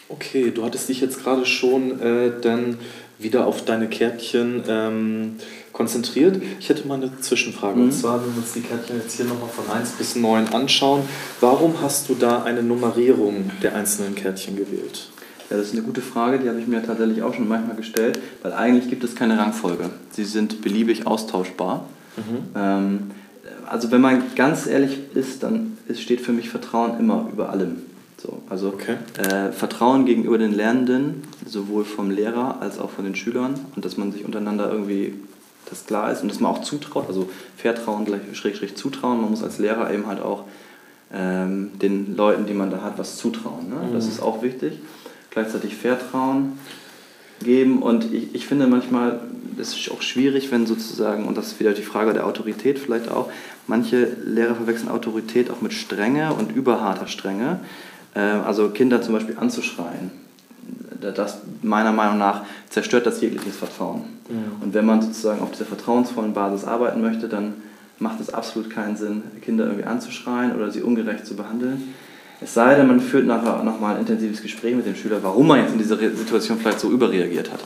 Okay, 0.09 0.53
du 0.53 0.65
hattest 0.65 0.89
dich 0.89 1.01
jetzt 1.01 1.23
gerade 1.23 1.45
schon 1.45 2.01
äh, 2.01 2.33
dann 2.41 2.79
wieder 3.19 3.47
auf 3.47 3.65
deine 3.65 3.89
Kärtchen 3.89 4.63
ähm, 4.69 5.37
konzentriert. 5.73 6.41
Ich 6.61 6.69
hätte 6.69 6.87
mal 6.87 6.95
eine 6.95 7.19
Zwischenfrage. 7.21 7.77
Mhm. 7.77 7.85
Und 7.85 7.93
zwar, 7.93 8.23
wenn 8.23 8.33
wir 8.35 8.39
uns 8.39 8.53
die 8.53 8.61
Kärtchen 8.61 8.97
jetzt 8.97 9.17
hier 9.17 9.25
nochmal 9.25 9.49
von 9.49 9.69
1 9.71 9.93
bis 9.93 10.17
9 10.17 10.49
anschauen, 10.49 11.03
warum 11.41 11.81
hast 11.81 12.09
du 12.09 12.15
da 12.15 12.43
eine 12.43 12.63
Nummerierung 12.63 13.51
der 13.63 13.75
einzelnen 13.75 14.15
Kärtchen 14.15 14.57
gewählt? 14.57 15.11
Ja, 15.51 15.57
das 15.57 15.69
ist 15.69 15.73
eine 15.75 15.83
gute 15.83 16.03
Frage, 16.03 16.41
die 16.41 16.49
habe 16.49 16.61
ich 16.61 16.67
mir 16.67 16.83
tatsächlich 16.85 17.23
auch 17.23 17.33
schon 17.33 17.49
manchmal 17.49 17.77
gestellt, 17.77 18.19
weil 18.43 18.53
eigentlich 18.53 18.89
gibt 18.91 19.05
es 19.05 19.15
keine 19.15 19.39
Rangfolge. 19.39 19.91
Sie 20.11 20.25
sind 20.25 20.61
beliebig 20.61 21.07
austauschbar. 21.07 21.89
Mhm. 22.17 22.39
Ähm, 22.57 23.11
also 23.69 23.91
wenn 23.91 24.01
man 24.01 24.23
ganz 24.35 24.67
ehrlich 24.67 24.99
ist, 25.15 25.43
dann 25.43 25.79
steht 25.95 26.21
für 26.21 26.33
mich 26.33 26.49
Vertrauen 26.49 26.99
immer 26.99 27.29
über 27.33 27.51
allem. 27.51 27.83
So, 28.19 28.43
also 28.49 28.69
okay. 28.69 28.97
äh, 29.19 29.53
Vertrauen 29.53 30.07
gegenüber 30.07 30.39
den 30.39 30.53
Lernenden, 30.53 31.23
sowohl 31.45 31.85
vom 31.85 32.11
Lehrer 32.11 32.61
als 32.61 32.79
auch 32.79 32.91
von 32.91 33.05
den 33.05 33.15
Schülern 33.15 33.55
und 33.75 33.85
dass 33.85 33.97
man 33.97 34.11
sich 34.11 34.25
untereinander 34.25 34.71
irgendwie 34.71 35.15
das 35.69 35.87
klar 35.87 36.11
ist 36.13 36.23
und 36.23 36.29
dass 36.31 36.41
man 36.41 36.53
auch 36.53 36.63
zutraut, 36.63 37.09
also 37.09 37.29
Vertrauen 37.57 38.05
gleich 38.05 38.23
Schrägstrich 38.33 38.77
Zutrauen. 38.77 39.21
Man 39.21 39.31
muss 39.31 39.43
als 39.43 39.59
Lehrer 39.59 39.93
eben 39.93 40.07
halt 40.07 40.21
auch 40.21 40.45
ähm, 41.13 41.73
den 41.81 42.17
Leuten, 42.17 42.47
die 42.47 42.55
man 42.55 42.71
da 42.71 42.83
hat, 42.83 42.99
was 42.99 43.17
zutrauen. 43.17 43.69
Ne? 43.69 43.89
Mhm. 43.89 43.93
Das 43.93 44.07
ist 44.07 44.23
auch 44.23 44.43
wichtig. 44.43 44.79
Gleichzeitig 45.31 45.77
Vertrauen 45.77 46.59
geben 47.43 47.83
und 47.83 48.13
ich, 48.13 48.35
ich 48.35 48.47
finde 48.47 48.67
manchmal, 48.67 49.21
das 49.57 49.69
ist 49.69 49.91
auch 49.91 50.03
schwierig, 50.03 50.51
wenn 50.51 50.67
sozusagen, 50.67 51.27
und 51.27 51.37
das 51.37 51.49
ist 51.49 51.61
wieder 51.61 51.73
die 51.73 51.83
Frage 51.83 52.13
der 52.13 52.27
Autorität 52.27 52.79
vielleicht 52.79 53.11
auch, 53.11 53.31
manche 53.67 54.09
Lehrer 54.25 54.55
verwechseln 54.55 54.89
Autorität 54.89 55.51
auch 55.51 55.61
mit 55.61 55.73
Strenge 55.73 56.33
und 56.35 56.53
überharter 56.53 57.07
Strenge. 57.07 57.61
Äh, 58.15 58.21
also 58.21 58.71
Kinder 58.71 59.03
zum 59.03 59.15
Beispiel 59.15 59.37
anzuschreien, 59.39 60.11
das 61.01 61.39
meiner 61.63 61.93
Meinung 61.93 62.19
nach 62.19 62.45
zerstört 62.69 63.07
das 63.07 63.21
jegliches 63.21 63.57
Vertrauen. 63.57 64.05
Ja. 64.29 64.37
Und 64.61 64.75
wenn 64.75 64.87
man 64.87 65.03
sozusagen 65.03 65.41
auf 65.41 65.53
dieser 65.53 65.67
vertrauensvollen 65.67 66.33
Basis 66.33 66.67
arbeiten 66.67 67.01
möchte, 67.01 67.29
dann 67.29 67.55
macht 67.99 68.21
es 68.21 68.33
absolut 68.33 68.71
keinen 68.71 68.97
Sinn, 68.97 69.23
Kinder 69.43 69.65
irgendwie 69.65 69.85
anzuschreien 69.85 70.55
oder 70.55 70.71
sie 70.71 70.83
ungerecht 70.83 71.27
zu 71.27 71.37
behandeln. 71.37 71.95
Es 72.41 72.53
sei 72.53 72.75
denn, 72.75 72.87
man 72.87 73.01
führt 73.01 73.27
nachher 73.27 73.63
nochmal 73.63 73.95
ein 73.95 74.01
intensives 74.01 74.43
Gespräch 74.43 74.75
mit 74.75 74.85
dem 74.85 74.95
Schüler, 74.95 75.23
warum 75.23 75.47
man 75.47 75.61
jetzt 75.61 75.73
in 75.73 75.79
dieser 75.79 75.97
Situation 75.97 76.59
vielleicht 76.59 76.81
so 76.81 76.91
überreagiert 76.91 77.51
hat 77.51 77.61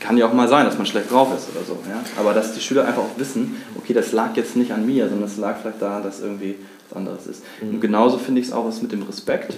kann 0.00 0.16
ja 0.16 0.26
auch 0.26 0.32
mal 0.32 0.48
sein, 0.48 0.64
dass 0.64 0.76
man 0.76 0.86
schlecht 0.86 1.10
drauf 1.10 1.28
ist 1.36 1.48
oder 1.54 1.64
so. 1.64 1.78
Ja? 1.88 2.02
Aber 2.18 2.34
dass 2.34 2.54
die 2.54 2.60
Schüler 2.60 2.86
einfach 2.86 3.02
auch 3.02 3.18
wissen, 3.18 3.56
okay, 3.76 3.92
das 3.92 4.12
lag 4.12 4.36
jetzt 4.36 4.56
nicht 4.56 4.72
an 4.72 4.86
mir, 4.86 5.08
sondern 5.08 5.28
es 5.28 5.36
lag 5.36 5.56
vielleicht 5.60 5.82
daran, 5.82 6.02
dass 6.02 6.20
irgendwie 6.20 6.56
was 6.88 6.96
anderes 6.96 7.26
ist. 7.26 7.42
Mhm. 7.60 7.74
Und 7.74 7.80
genauso 7.80 8.18
finde 8.18 8.40
ich 8.40 8.48
es 8.48 8.52
auch 8.52 8.66
was 8.66 8.82
mit 8.82 8.92
dem 8.92 9.02
Respekt. 9.02 9.56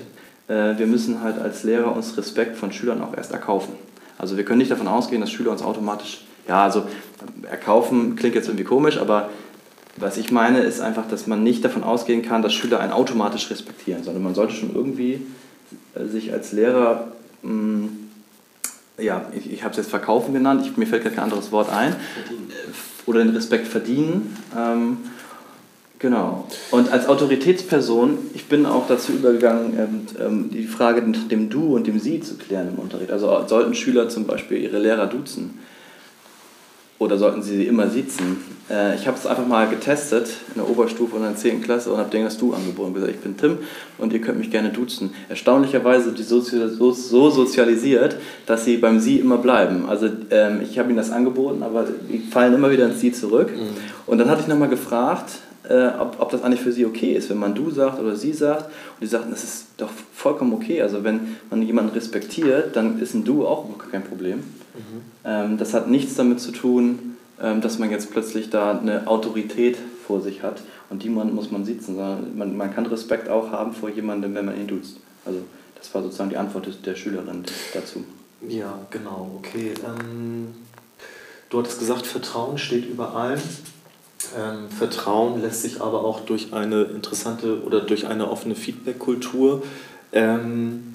Äh, 0.48 0.78
wir 0.78 0.86
müssen 0.86 1.22
halt 1.22 1.38
als 1.38 1.62
Lehrer 1.62 1.94
uns 1.94 2.16
Respekt 2.16 2.56
von 2.56 2.72
Schülern 2.72 3.02
auch 3.02 3.16
erst 3.16 3.32
erkaufen. 3.32 3.74
Also 4.18 4.36
wir 4.36 4.44
können 4.44 4.58
nicht 4.58 4.70
davon 4.70 4.88
ausgehen, 4.88 5.20
dass 5.20 5.30
Schüler 5.30 5.50
uns 5.50 5.62
automatisch, 5.62 6.24
ja, 6.46 6.64
also 6.64 6.84
erkaufen 7.48 8.16
klingt 8.16 8.34
jetzt 8.34 8.48
irgendwie 8.48 8.64
komisch, 8.64 8.98
aber 8.98 9.30
was 9.96 10.16
ich 10.16 10.30
meine, 10.30 10.60
ist 10.60 10.80
einfach, 10.80 11.08
dass 11.08 11.26
man 11.26 11.42
nicht 11.42 11.64
davon 11.64 11.82
ausgehen 11.82 12.22
kann, 12.22 12.42
dass 12.42 12.52
Schüler 12.52 12.80
einen 12.80 12.92
automatisch 12.92 13.50
respektieren, 13.50 14.02
sondern 14.02 14.22
man 14.22 14.34
sollte 14.34 14.54
schon 14.54 14.74
irgendwie 14.74 15.22
äh, 15.94 16.04
sich 16.06 16.32
als 16.32 16.52
Lehrer 16.52 17.08
mh, 17.42 17.52
mm, 17.52 18.09
ja, 19.00 19.26
ich, 19.34 19.52
ich 19.52 19.62
habe 19.62 19.72
es 19.72 19.78
jetzt 19.78 19.90
verkaufen 19.90 20.32
genannt, 20.32 20.62
ich, 20.64 20.76
mir 20.76 20.86
fällt 20.86 21.04
kein 21.04 21.18
anderes 21.18 21.52
Wort 21.52 21.70
ein, 21.70 21.94
verdienen. 22.14 22.48
oder 23.06 23.20
den 23.20 23.34
Respekt 23.34 23.66
verdienen. 23.66 24.36
Ähm, 24.56 24.98
genau. 25.98 26.46
Und 26.70 26.92
als 26.92 27.08
Autoritätsperson, 27.08 28.18
ich 28.34 28.46
bin 28.46 28.66
auch 28.66 28.86
dazu 28.86 29.12
übergegangen, 29.12 29.78
ähm, 29.78 30.06
ähm, 30.24 30.50
die 30.50 30.66
Frage 30.66 31.02
dem 31.02 31.50
Du 31.50 31.74
und 31.74 31.86
dem 31.86 31.98
Sie 31.98 32.20
zu 32.20 32.36
klären 32.36 32.68
im 32.68 32.78
Unterricht. 32.78 33.10
Also 33.10 33.46
sollten 33.46 33.74
Schüler 33.74 34.08
zum 34.08 34.26
Beispiel 34.26 34.58
ihre 34.58 34.78
Lehrer 34.78 35.06
duzen? 35.06 35.58
Oder 37.00 37.16
sollten 37.16 37.42
sie 37.42 37.64
immer 37.64 37.88
sitzen? 37.88 38.36
Äh, 38.70 38.94
ich 38.94 39.06
habe 39.06 39.16
es 39.16 39.26
einfach 39.26 39.46
mal 39.46 39.66
getestet 39.68 40.28
in 40.54 40.60
der 40.60 40.68
Oberstufe 40.68 41.16
und 41.16 41.22
in 41.22 41.28
der 41.28 41.36
10. 41.36 41.62
Klasse 41.62 41.90
und 41.90 41.98
habe 41.98 42.10
denen 42.10 42.26
das 42.26 42.36
Du 42.36 42.52
angeboten 42.52 42.92
gesagt, 42.92 43.12
ich 43.12 43.20
bin 43.20 43.36
Tim 43.36 43.58
und 43.96 44.12
ihr 44.12 44.20
könnt 44.20 44.38
mich 44.38 44.50
gerne 44.50 44.68
duzen. 44.68 45.10
Erstaunlicherweise 45.30 46.04
sind 46.04 46.18
die 46.18 46.22
so, 46.22 46.40
so, 46.40 46.92
so 46.92 47.30
sozialisiert, 47.30 48.16
dass 48.44 48.66
sie 48.66 48.76
beim 48.76 49.00
Sie 49.00 49.18
immer 49.18 49.38
bleiben. 49.38 49.88
Also 49.88 50.08
ähm, 50.30 50.60
ich 50.62 50.78
habe 50.78 50.90
ihnen 50.90 50.98
das 50.98 51.10
angeboten, 51.10 51.62
aber 51.62 51.86
die 52.08 52.18
fallen 52.18 52.52
immer 52.54 52.70
wieder 52.70 52.84
ins 52.84 53.00
Sie 53.00 53.12
zurück. 53.12 53.50
Mhm. 53.50 53.76
Und 54.06 54.18
dann 54.18 54.28
hatte 54.28 54.42
ich 54.42 54.48
nochmal 54.48 54.68
gefragt, 54.68 55.32
äh, 55.70 55.92
ob, 55.98 56.16
ob 56.18 56.30
das 56.30 56.42
eigentlich 56.42 56.60
für 56.60 56.72
sie 56.72 56.84
okay 56.84 57.14
ist, 57.14 57.30
wenn 57.30 57.38
man 57.38 57.54
du 57.54 57.70
sagt 57.70 58.00
oder 58.00 58.16
sie 58.16 58.32
sagt. 58.32 58.64
Und 58.66 59.00
die 59.02 59.06
sagten, 59.06 59.30
das 59.30 59.44
ist 59.44 59.66
doch 59.76 59.90
vollkommen 60.12 60.52
okay. 60.52 60.82
Also 60.82 61.04
wenn 61.04 61.36
man 61.48 61.62
jemanden 61.62 61.92
respektiert, 61.92 62.74
dann 62.74 63.00
ist 63.00 63.14
ein 63.14 63.24
du 63.24 63.46
auch 63.46 63.66
kein 63.90 64.02
Problem. 64.02 64.38
Mhm. 64.38 65.02
Ähm, 65.24 65.58
das 65.58 65.72
hat 65.72 65.88
nichts 65.88 66.16
damit 66.16 66.40
zu 66.40 66.50
tun, 66.50 67.16
ähm, 67.40 67.60
dass 67.60 67.78
man 67.78 67.90
jetzt 67.90 68.10
plötzlich 68.10 68.50
da 68.50 68.78
eine 68.78 69.06
Autorität 69.06 69.78
vor 70.06 70.20
sich 70.20 70.42
hat 70.42 70.60
und 70.90 71.04
die 71.04 71.08
man, 71.08 71.32
muss 71.34 71.52
man 71.52 71.64
sitzen, 71.64 71.94
sondern 71.94 72.36
man, 72.36 72.56
man 72.56 72.74
kann 72.74 72.86
Respekt 72.86 73.28
auch 73.28 73.52
haben 73.52 73.72
vor 73.72 73.88
jemandem, 73.88 74.34
wenn 74.34 74.46
man 74.46 74.60
ihn 74.60 74.66
duzt. 74.66 74.96
Also 75.24 75.38
das 75.76 75.94
war 75.94 76.02
sozusagen 76.02 76.30
die 76.30 76.36
Antwort 76.36 76.68
der 76.84 76.96
Schülerin 76.96 77.44
dazu. 77.72 78.04
Ja, 78.48 78.78
genau, 78.90 79.30
okay. 79.38 79.72
Ähm, 79.86 80.48
du 81.48 81.58
hattest 81.58 81.78
gesagt, 81.78 82.06
Vertrauen 82.06 82.58
steht 82.58 82.86
über 82.86 83.14
allem. 83.14 83.40
Ähm, 84.38 84.70
Vertrauen 84.70 85.40
lässt 85.40 85.62
sich 85.62 85.80
aber 85.80 86.04
auch 86.04 86.20
durch 86.20 86.52
eine 86.52 86.82
interessante 86.82 87.62
oder 87.62 87.80
durch 87.80 88.06
eine 88.06 88.30
offene 88.30 88.54
Feedback-Kultur 88.54 89.62
ähm, 90.12 90.94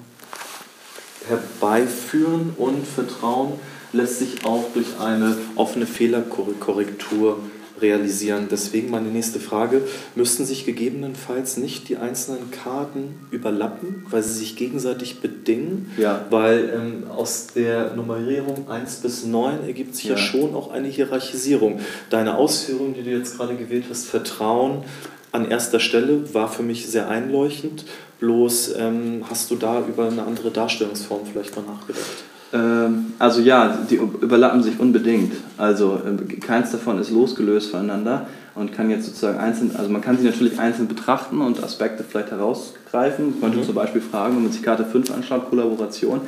herbeiführen 1.28 2.54
und 2.56 2.86
Vertrauen 2.86 3.54
lässt 3.92 4.18
sich 4.18 4.44
auch 4.44 4.64
durch 4.74 4.98
eine 5.00 5.36
offene 5.56 5.86
Fehlerkorrektur 5.86 7.38
realisieren. 7.80 8.48
Deswegen 8.50 8.90
meine 8.90 9.08
nächste 9.08 9.40
Frage, 9.40 9.82
müssten 10.14 10.44
sich 10.44 10.64
gegebenenfalls 10.64 11.56
nicht 11.56 11.88
die 11.88 11.96
einzelnen 11.96 12.50
Karten 12.50 13.26
überlappen, 13.30 14.06
weil 14.10 14.22
sie 14.22 14.38
sich 14.38 14.56
gegenseitig 14.56 15.20
bedingen? 15.20 15.90
Ja. 15.98 16.24
Weil 16.30 16.72
ähm, 16.74 17.10
aus 17.10 17.48
der 17.48 17.94
Nummerierung 17.94 18.70
1 18.70 18.96
bis 18.96 19.24
9 19.24 19.64
ergibt 19.66 19.94
sich 19.94 20.06
ja. 20.06 20.12
ja 20.12 20.18
schon 20.18 20.54
auch 20.54 20.70
eine 20.70 20.88
Hierarchisierung. 20.88 21.80
Deine 22.10 22.36
Ausführung, 22.36 22.94
die 22.94 23.02
du 23.02 23.10
jetzt 23.10 23.36
gerade 23.36 23.56
gewählt 23.56 23.84
hast, 23.90 24.06
Vertrauen 24.06 24.84
an 25.32 25.50
erster 25.50 25.80
Stelle, 25.80 26.32
war 26.34 26.50
für 26.50 26.62
mich 26.62 26.86
sehr 26.86 27.08
einleuchtend. 27.08 27.84
Bloß 28.20 28.76
ähm, 28.78 29.24
hast 29.28 29.50
du 29.50 29.56
da 29.56 29.84
über 29.86 30.08
eine 30.08 30.22
andere 30.22 30.50
Darstellungsform 30.50 31.20
vielleicht 31.30 31.54
mal 31.56 31.62
nachgedacht? 31.62 32.24
Ähm, 32.52 33.12
also 33.18 33.40
ja, 33.40 33.78
die 33.90 33.96
überlappen 33.96 34.62
sich 34.62 34.78
unbedingt. 34.78 35.32
Also 35.58 36.00
äh, 36.04 36.36
keins 36.36 36.70
davon 36.70 36.98
ist 36.98 37.10
losgelöst 37.10 37.70
voneinander 37.70 38.26
und 38.54 38.72
kann 38.72 38.90
jetzt 38.90 39.06
sozusagen 39.06 39.38
einzeln, 39.38 39.72
also 39.76 39.90
man 39.90 40.00
kann 40.00 40.18
sie 40.18 40.24
natürlich 40.24 40.58
einzeln 40.58 40.88
betrachten 40.88 41.40
und 41.40 41.62
Aspekte 41.62 42.04
vielleicht 42.04 42.30
herausgreifen. 42.30 43.34
Man 43.40 43.50
könnte 43.50 43.58
mhm. 43.58 43.64
zum 43.64 43.74
Beispiel 43.74 44.00
fragen, 44.00 44.36
wenn 44.36 44.44
man 44.44 44.52
sich 44.52 44.62
Karte 44.62 44.84
5 44.84 45.10
anschaut, 45.12 45.50
Kollaboration, 45.50 46.20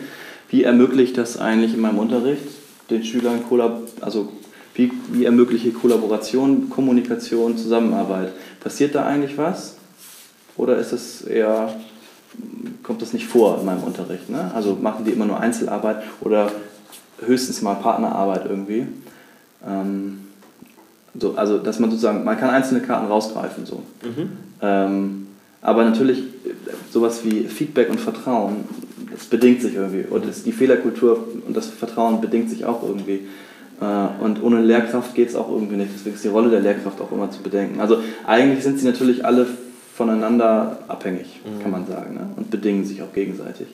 wie 0.51 0.65
ermöglicht 0.65 1.17
das 1.17 1.39
eigentlich 1.39 1.75
in 1.75 1.81
meinem 1.81 1.99
Unterricht 1.99 2.43
den 2.91 3.05
Schülern, 3.05 3.43
Kollab 3.49 3.83
also 4.01 4.33
wie, 4.75 4.93
wie 5.11 5.25
ermögliche 5.25 5.73
Kollaboration, 5.73 6.71
Kommunikation, 6.71 7.57
Zusammenarbeit? 7.57 8.33
Passiert 8.61 8.95
da 8.95 9.07
eigentlich 9.07 9.37
was? 9.37 9.77
Oder 10.57 10.79
ist 10.79 10.93
es 10.93 11.23
eher 11.23 11.75
kommt 12.83 13.03
das 13.03 13.13
nicht 13.13 13.27
vor 13.27 13.59
in 13.61 13.67
meinem 13.67 13.83
Unterricht. 13.83 14.31
Ne? 14.31 14.51
Also 14.55 14.79
machen 14.81 15.05
die 15.05 15.13
immer 15.13 15.27
nur 15.27 15.41
Einzelarbeit 15.41 16.03
oder 16.21 16.51
höchstens 17.25 17.63
mal 17.63 17.75
Partnerarbeit 17.75 18.47
irgendwie. 18.47 18.87
Ähm, 19.67 20.21
so, 21.19 21.35
also 21.37 21.59
dass 21.59 21.79
man 21.79 21.91
sozusagen, 21.91 22.25
man 22.25 22.39
kann 22.39 22.51
einzelne 22.51 22.81
Karten 22.81 23.07
rausgreifen. 23.07 23.67
So. 23.67 23.83
Mhm. 24.03 24.31
Ähm, 24.63 25.27
aber 25.61 25.85
natürlich 25.85 26.23
sowas 26.91 27.25
wie 27.25 27.45
Feedback 27.45 27.91
und 27.91 28.01
Vertrauen, 28.01 28.65
das 29.13 29.27
bedingt 29.27 29.61
sich 29.61 29.75
irgendwie. 29.75 30.05
Und 30.09 30.27
das, 30.27 30.45
die 30.45 30.53
Fehlerkultur 30.53 31.27
und 31.47 31.57
das 31.57 31.67
Vertrauen 31.67 32.21
bedingt 32.21 32.51
sich 32.51 32.65
auch 32.65 32.83
irgendwie. 32.83 33.27
Äh, 33.81 34.25
und 34.25 34.43
ohne 34.43 34.63
Lehrkraft 34.63 35.15
geht 35.15 35.29
es 35.29 35.37
auch 35.37 35.51
irgendwie 35.51 35.77
nicht. 35.77 35.91
Deswegen 35.95 36.15
ist 36.15 36.25
die 36.25 36.29
Rolle 36.29 36.51
der 36.51 36.61
Lehrkraft 36.61 37.01
auch 37.01 37.13
immer 37.13 37.31
zu 37.31 37.43
bedenken. 37.43 37.81
Also 37.81 37.99
eigentlich 38.27 38.63
sind 38.63 38.79
sie 38.79 38.87
natürlich 38.87 39.25
alle 39.25 39.47
voneinander 39.99 40.79
abhängig, 40.87 41.41
mhm. 41.45 41.61
kann 41.61 41.71
man 41.73 41.87
sagen, 41.87 42.15
ne? 42.15 42.31
und 42.37 42.51
bedingen 42.51 42.85
sich 42.85 43.03
auch 43.03 43.13
gegenseitig. 43.13 43.67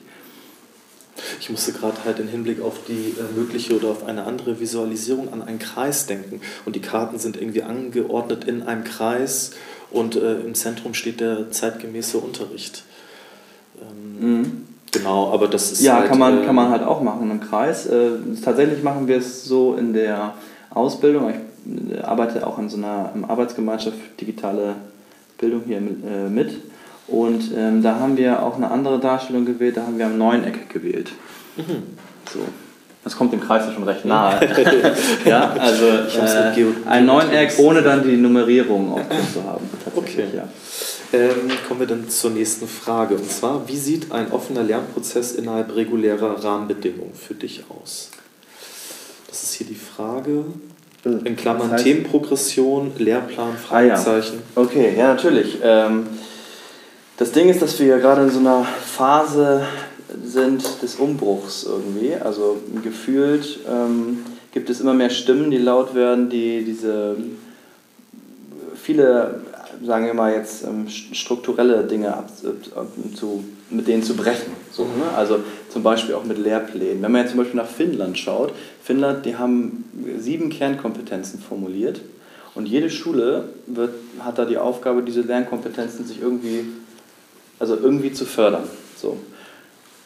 Ich 1.39 1.49
musste 1.49 1.71
gerade 1.71 2.03
halt 2.03 2.19
im 2.19 2.27
Hinblick 2.27 2.61
auf 2.61 2.79
die 2.87 3.15
äh, 3.17 3.37
mögliche 3.37 3.75
oder 3.75 3.89
auf 3.89 4.05
eine 4.05 4.23
andere 4.25 4.59
Visualisierung 4.59 5.31
an 5.31 5.41
einen 5.41 5.59
Kreis 5.59 6.07
denken. 6.07 6.41
Und 6.65 6.75
die 6.75 6.81
Karten 6.81 7.19
sind 7.19 7.37
irgendwie 7.37 7.61
angeordnet 7.61 8.43
in 8.43 8.63
einem 8.63 8.83
Kreis 8.83 9.51
und 9.91 10.15
äh, 10.15 10.39
im 10.39 10.55
Zentrum 10.55 10.93
steht 10.93 11.21
der 11.21 11.51
zeitgemäße 11.51 12.17
Unterricht. 12.17 12.83
Ähm, 13.79 14.19
mhm. 14.19 14.67
Genau, 14.91 15.31
aber 15.31 15.47
das 15.47 15.71
ist. 15.71 15.81
Ja, 15.83 15.99
halt, 15.99 16.09
kann, 16.09 16.19
man, 16.19 16.41
äh, 16.41 16.45
kann 16.45 16.55
man 16.55 16.69
halt 16.69 16.83
auch 16.83 17.01
machen 17.01 17.29
im 17.29 17.39
Kreis. 17.39 17.85
Äh, 17.85 18.09
tatsächlich 18.43 18.83
machen 18.83 19.07
wir 19.07 19.17
es 19.17 19.45
so 19.45 19.75
in 19.75 19.93
der 19.93 20.33
Ausbildung. 20.71 21.29
Ich 21.29 22.03
arbeite 22.03 22.45
auch 22.45 22.57
in 22.59 22.69
so 22.69 22.77
einer 22.77 23.13
Arbeitsgemeinschaft 23.27 23.97
digitale 24.19 24.75
Bildung 25.37 25.63
hier 25.65 25.77
äh, 25.77 26.29
mit. 26.29 26.51
Und 27.07 27.51
ähm, 27.55 27.83
da 27.83 27.99
haben 27.99 28.17
wir 28.17 28.41
auch 28.41 28.55
eine 28.55 28.71
andere 28.71 28.99
Darstellung 28.99 29.45
gewählt, 29.45 29.77
da 29.77 29.83
haben 29.83 29.97
wir 29.97 30.07
am 30.07 30.17
Neuneck 30.17 30.69
gewählt. 30.69 31.11
Mhm. 31.55 31.83
So. 32.31 32.39
Das 33.03 33.15
kommt 33.15 33.31
dem 33.31 33.39
Kreis 33.39 33.63
ja 33.67 33.71
schon 33.71 33.83
recht 33.83 34.03
nahe. 34.03 34.39
ja, 35.25 35.51
also 35.59 35.85
äh, 35.85 36.65
ein 36.87 37.05
Neuneck 37.05 37.53
ohne 37.59 37.83
dann 37.83 38.03
die 38.03 38.17
Nummerierung 38.17 38.93
auch 38.93 39.31
zu 39.31 39.43
haben. 39.43 39.69
Okay. 39.95 40.25
Ja. 40.35 40.47
Ähm, 41.13 41.51
kommen 41.67 41.81
wir 41.81 41.87
dann 41.87 42.09
zur 42.09 42.31
nächsten 42.31 42.67
Frage. 42.67 43.13
Und 43.13 43.29
zwar, 43.29 43.67
wie 43.67 43.77
sieht 43.77 44.11
ein 44.11 44.31
offener 44.31 44.63
Lernprozess 44.63 45.33
innerhalb 45.33 45.75
regulärer 45.75 46.43
Rahmenbedingungen 46.43 47.13
für 47.13 47.35
dich 47.35 47.63
aus? 47.69 48.09
Das 49.27 49.43
ist 49.43 49.53
hier 49.53 49.67
die 49.67 49.75
Frage. 49.75 50.45
In 51.05 51.35
Klammern 51.35 51.69
das 51.69 51.71
heißt, 51.73 51.83
Themenprogression, 51.83 52.93
Lehrplan, 52.97 53.55
Fragezeichen. 53.57 54.41
Ah, 54.55 54.59
ja. 54.59 54.65
Okay, 54.65 54.93
ja, 54.97 55.13
natürlich. 55.13 55.59
Ähm, 55.63 56.07
das 57.17 57.31
Ding 57.31 57.47
ist, 57.47 57.61
dass 57.61 57.79
wir 57.79 57.99
gerade 57.99 58.23
in 58.23 58.31
so 58.31 58.39
einer 58.39 58.63
Phase 58.65 59.65
sind 60.23 60.81
des 60.81 60.95
Umbruchs 60.95 61.63
irgendwie. 61.63 62.15
Also 62.15 62.57
gefühlt 62.83 63.59
ähm, 63.69 64.25
gibt 64.51 64.69
es 64.69 64.81
immer 64.81 64.93
mehr 64.93 65.09
Stimmen, 65.09 65.51
die 65.51 65.57
laut 65.57 65.93
werden, 65.93 66.29
die 66.29 66.63
diese 66.65 67.15
viele, 68.75 69.41
sagen 69.83 70.05
wir 70.05 70.13
mal 70.13 70.33
jetzt, 70.33 70.63
ähm, 70.63 70.87
strukturelle 70.87 71.83
Dinge 71.83 72.15
ab, 72.15 72.29
ab, 72.75 72.87
zu, 73.15 73.43
mit 73.69 73.87
denen 73.87 74.03
zu 74.03 74.15
brechen. 74.15 74.53
So, 74.71 74.83
ne? 74.83 75.15
Also 75.15 75.39
zum 75.69 75.83
Beispiel 75.83 76.15
auch 76.15 76.23
mit 76.23 76.37
Lehrplänen. 76.37 77.01
Wenn 77.01 77.11
man 77.11 77.21
jetzt 77.21 77.31
zum 77.31 77.39
Beispiel 77.39 77.59
nach 77.59 77.67
Finnland 77.67 78.17
schaut, 78.17 78.53
Finnland, 78.83 79.25
die 79.25 79.35
haben 79.35 79.85
sieben 80.19 80.49
Kernkompetenzen 80.49 81.39
formuliert 81.39 82.01
und 82.53 82.67
jede 82.67 82.89
Schule 82.89 83.49
wird, 83.67 83.91
hat 84.19 84.37
da 84.37 84.45
die 84.45 84.57
Aufgabe, 84.57 85.01
diese 85.03 85.21
Lernkompetenzen 85.21 86.05
sich 86.05 86.21
irgendwie, 86.21 86.65
also 87.59 87.75
irgendwie 87.75 88.13
zu 88.13 88.25
fördern. 88.25 88.63
So. 88.95 89.17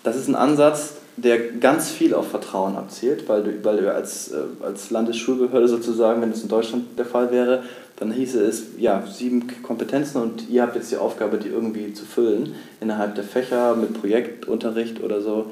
Das 0.04 0.16
ist 0.16 0.28
ein 0.28 0.36
Ansatz, 0.36 0.94
der 1.18 1.51
ganz 1.51 1.89
viel 1.89 2.13
auf 2.13 2.30
Vertrauen 2.30 2.75
abzielt, 2.75 3.28
weil 3.28 3.44
du, 3.44 3.63
weil 3.63 3.78
du 3.78 3.94
als, 3.94 4.32
äh, 4.32 4.38
als 4.63 4.89
Landesschulbehörde 4.89 5.68
sozusagen, 5.68 6.22
wenn 6.22 6.32
es 6.32 6.44
in 6.44 6.50
Deutschland 6.50 6.98
der 6.98 7.06
Fall 7.06 7.32
wäre, 7.32 7.63
dann 8.00 8.12
hieße 8.12 8.41
es, 8.41 8.63
ja, 8.77 9.03
sieben 9.06 9.44
Kompetenzen 9.62 10.22
und 10.22 10.50
ihr 10.50 10.62
habt 10.62 10.75
jetzt 10.75 10.91
die 10.91 10.98
Aufgabe, 10.98 11.38
die 11.38 11.50
irgendwie 11.50 11.94
zu 11.94 12.06
füllen 12.06 12.56
innerhalb 12.79 13.15
der 13.15 13.25
Fächer 13.25 13.75
mit 13.75 14.00
Projektunterricht 14.00 15.03
oder 15.03 15.22
so. 15.22 15.51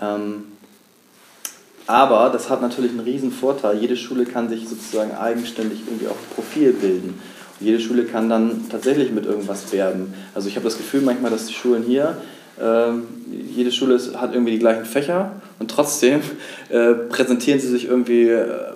Ähm, 0.00 0.44
aber 1.88 2.30
das 2.30 2.50
hat 2.50 2.62
natürlich 2.62 2.92
einen 2.92 3.00
riesen 3.00 3.32
Vorteil. 3.32 3.78
Jede 3.78 3.96
Schule 3.96 4.26
kann 4.26 4.48
sich 4.48 4.68
sozusagen 4.68 5.12
eigenständig 5.16 5.80
irgendwie 5.86 6.06
auch 6.06 6.34
Profil 6.36 6.72
bilden. 6.72 7.18
Und 7.58 7.66
jede 7.66 7.80
Schule 7.80 8.04
kann 8.04 8.28
dann 8.28 8.68
tatsächlich 8.70 9.10
mit 9.10 9.26
irgendwas 9.26 9.72
werben. 9.72 10.14
Also 10.34 10.48
ich 10.48 10.54
habe 10.54 10.64
das 10.64 10.76
Gefühl 10.76 11.00
manchmal, 11.00 11.32
dass 11.32 11.46
die 11.46 11.54
Schulen 11.54 11.82
hier, 11.82 12.18
äh, 12.60 12.92
jede 13.56 13.72
Schule 13.72 13.98
hat 14.16 14.34
irgendwie 14.34 14.52
die 14.52 14.58
gleichen 14.60 14.84
Fächer 14.84 15.32
und 15.58 15.70
trotzdem 15.70 16.20
äh, 16.68 16.92
präsentieren 16.92 17.58
sie 17.58 17.68
sich 17.68 17.86
irgendwie 17.86 18.28
äh, 18.28 18.74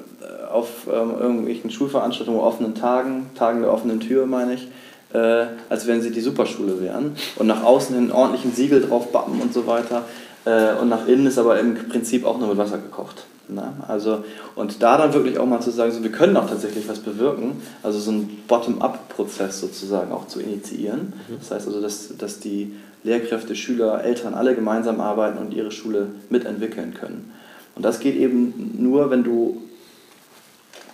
auf 0.52 0.86
ähm, 0.86 1.12
irgendwelchen 1.18 1.70
Schulveranstaltungen, 1.70 2.40
offenen 2.40 2.74
Tagen, 2.74 3.30
Tagen 3.34 3.62
der 3.62 3.72
offenen 3.72 4.00
Tür, 4.00 4.26
meine 4.26 4.54
ich, 4.54 4.68
äh, 5.12 5.46
als 5.68 5.86
wenn 5.86 6.02
sie 6.02 6.10
die 6.10 6.20
Superschule 6.20 6.80
wären 6.80 7.16
und 7.36 7.46
nach 7.46 7.64
außen 7.64 7.94
hin 7.94 8.04
einen 8.04 8.12
ordentlichen 8.12 8.52
Siegel 8.52 8.80
drauf 8.80 9.12
bappen 9.12 9.40
und 9.40 9.52
so 9.52 9.66
weiter. 9.66 10.04
Äh, 10.44 10.74
und 10.80 10.88
nach 10.88 11.06
innen 11.06 11.26
ist 11.26 11.38
aber 11.38 11.58
im 11.60 11.74
Prinzip 11.88 12.24
auch 12.24 12.38
nur 12.38 12.48
mit 12.48 12.58
Wasser 12.58 12.78
gekocht. 12.78 13.24
Ne? 13.48 13.72
Also, 13.88 14.24
und 14.54 14.82
da 14.82 14.96
dann 14.96 15.12
wirklich 15.12 15.38
auch 15.38 15.46
mal 15.46 15.60
zu 15.60 15.70
sagen, 15.70 15.92
so, 15.92 16.02
wir 16.02 16.12
können 16.12 16.36
auch 16.36 16.48
tatsächlich 16.48 16.88
was 16.88 17.00
bewirken, 17.00 17.60
also 17.82 17.98
so 17.98 18.10
einen 18.10 18.42
Bottom-up-Prozess 18.48 19.60
sozusagen 19.60 20.12
auch 20.12 20.26
zu 20.26 20.40
initiieren. 20.40 21.12
Mhm. 21.28 21.38
Das 21.38 21.50
heißt 21.50 21.66
also, 21.66 21.80
dass, 21.80 22.16
dass 22.16 22.40
die 22.40 22.74
Lehrkräfte, 23.04 23.56
Schüler, 23.56 24.02
Eltern 24.04 24.34
alle 24.34 24.54
gemeinsam 24.54 25.00
arbeiten 25.00 25.38
und 25.38 25.52
ihre 25.54 25.70
Schule 25.70 26.08
mitentwickeln 26.30 26.94
können. 26.94 27.32
Und 27.74 27.84
das 27.84 28.00
geht 28.00 28.16
eben 28.16 28.74
nur, 28.78 29.10
wenn 29.10 29.24
du 29.24 29.62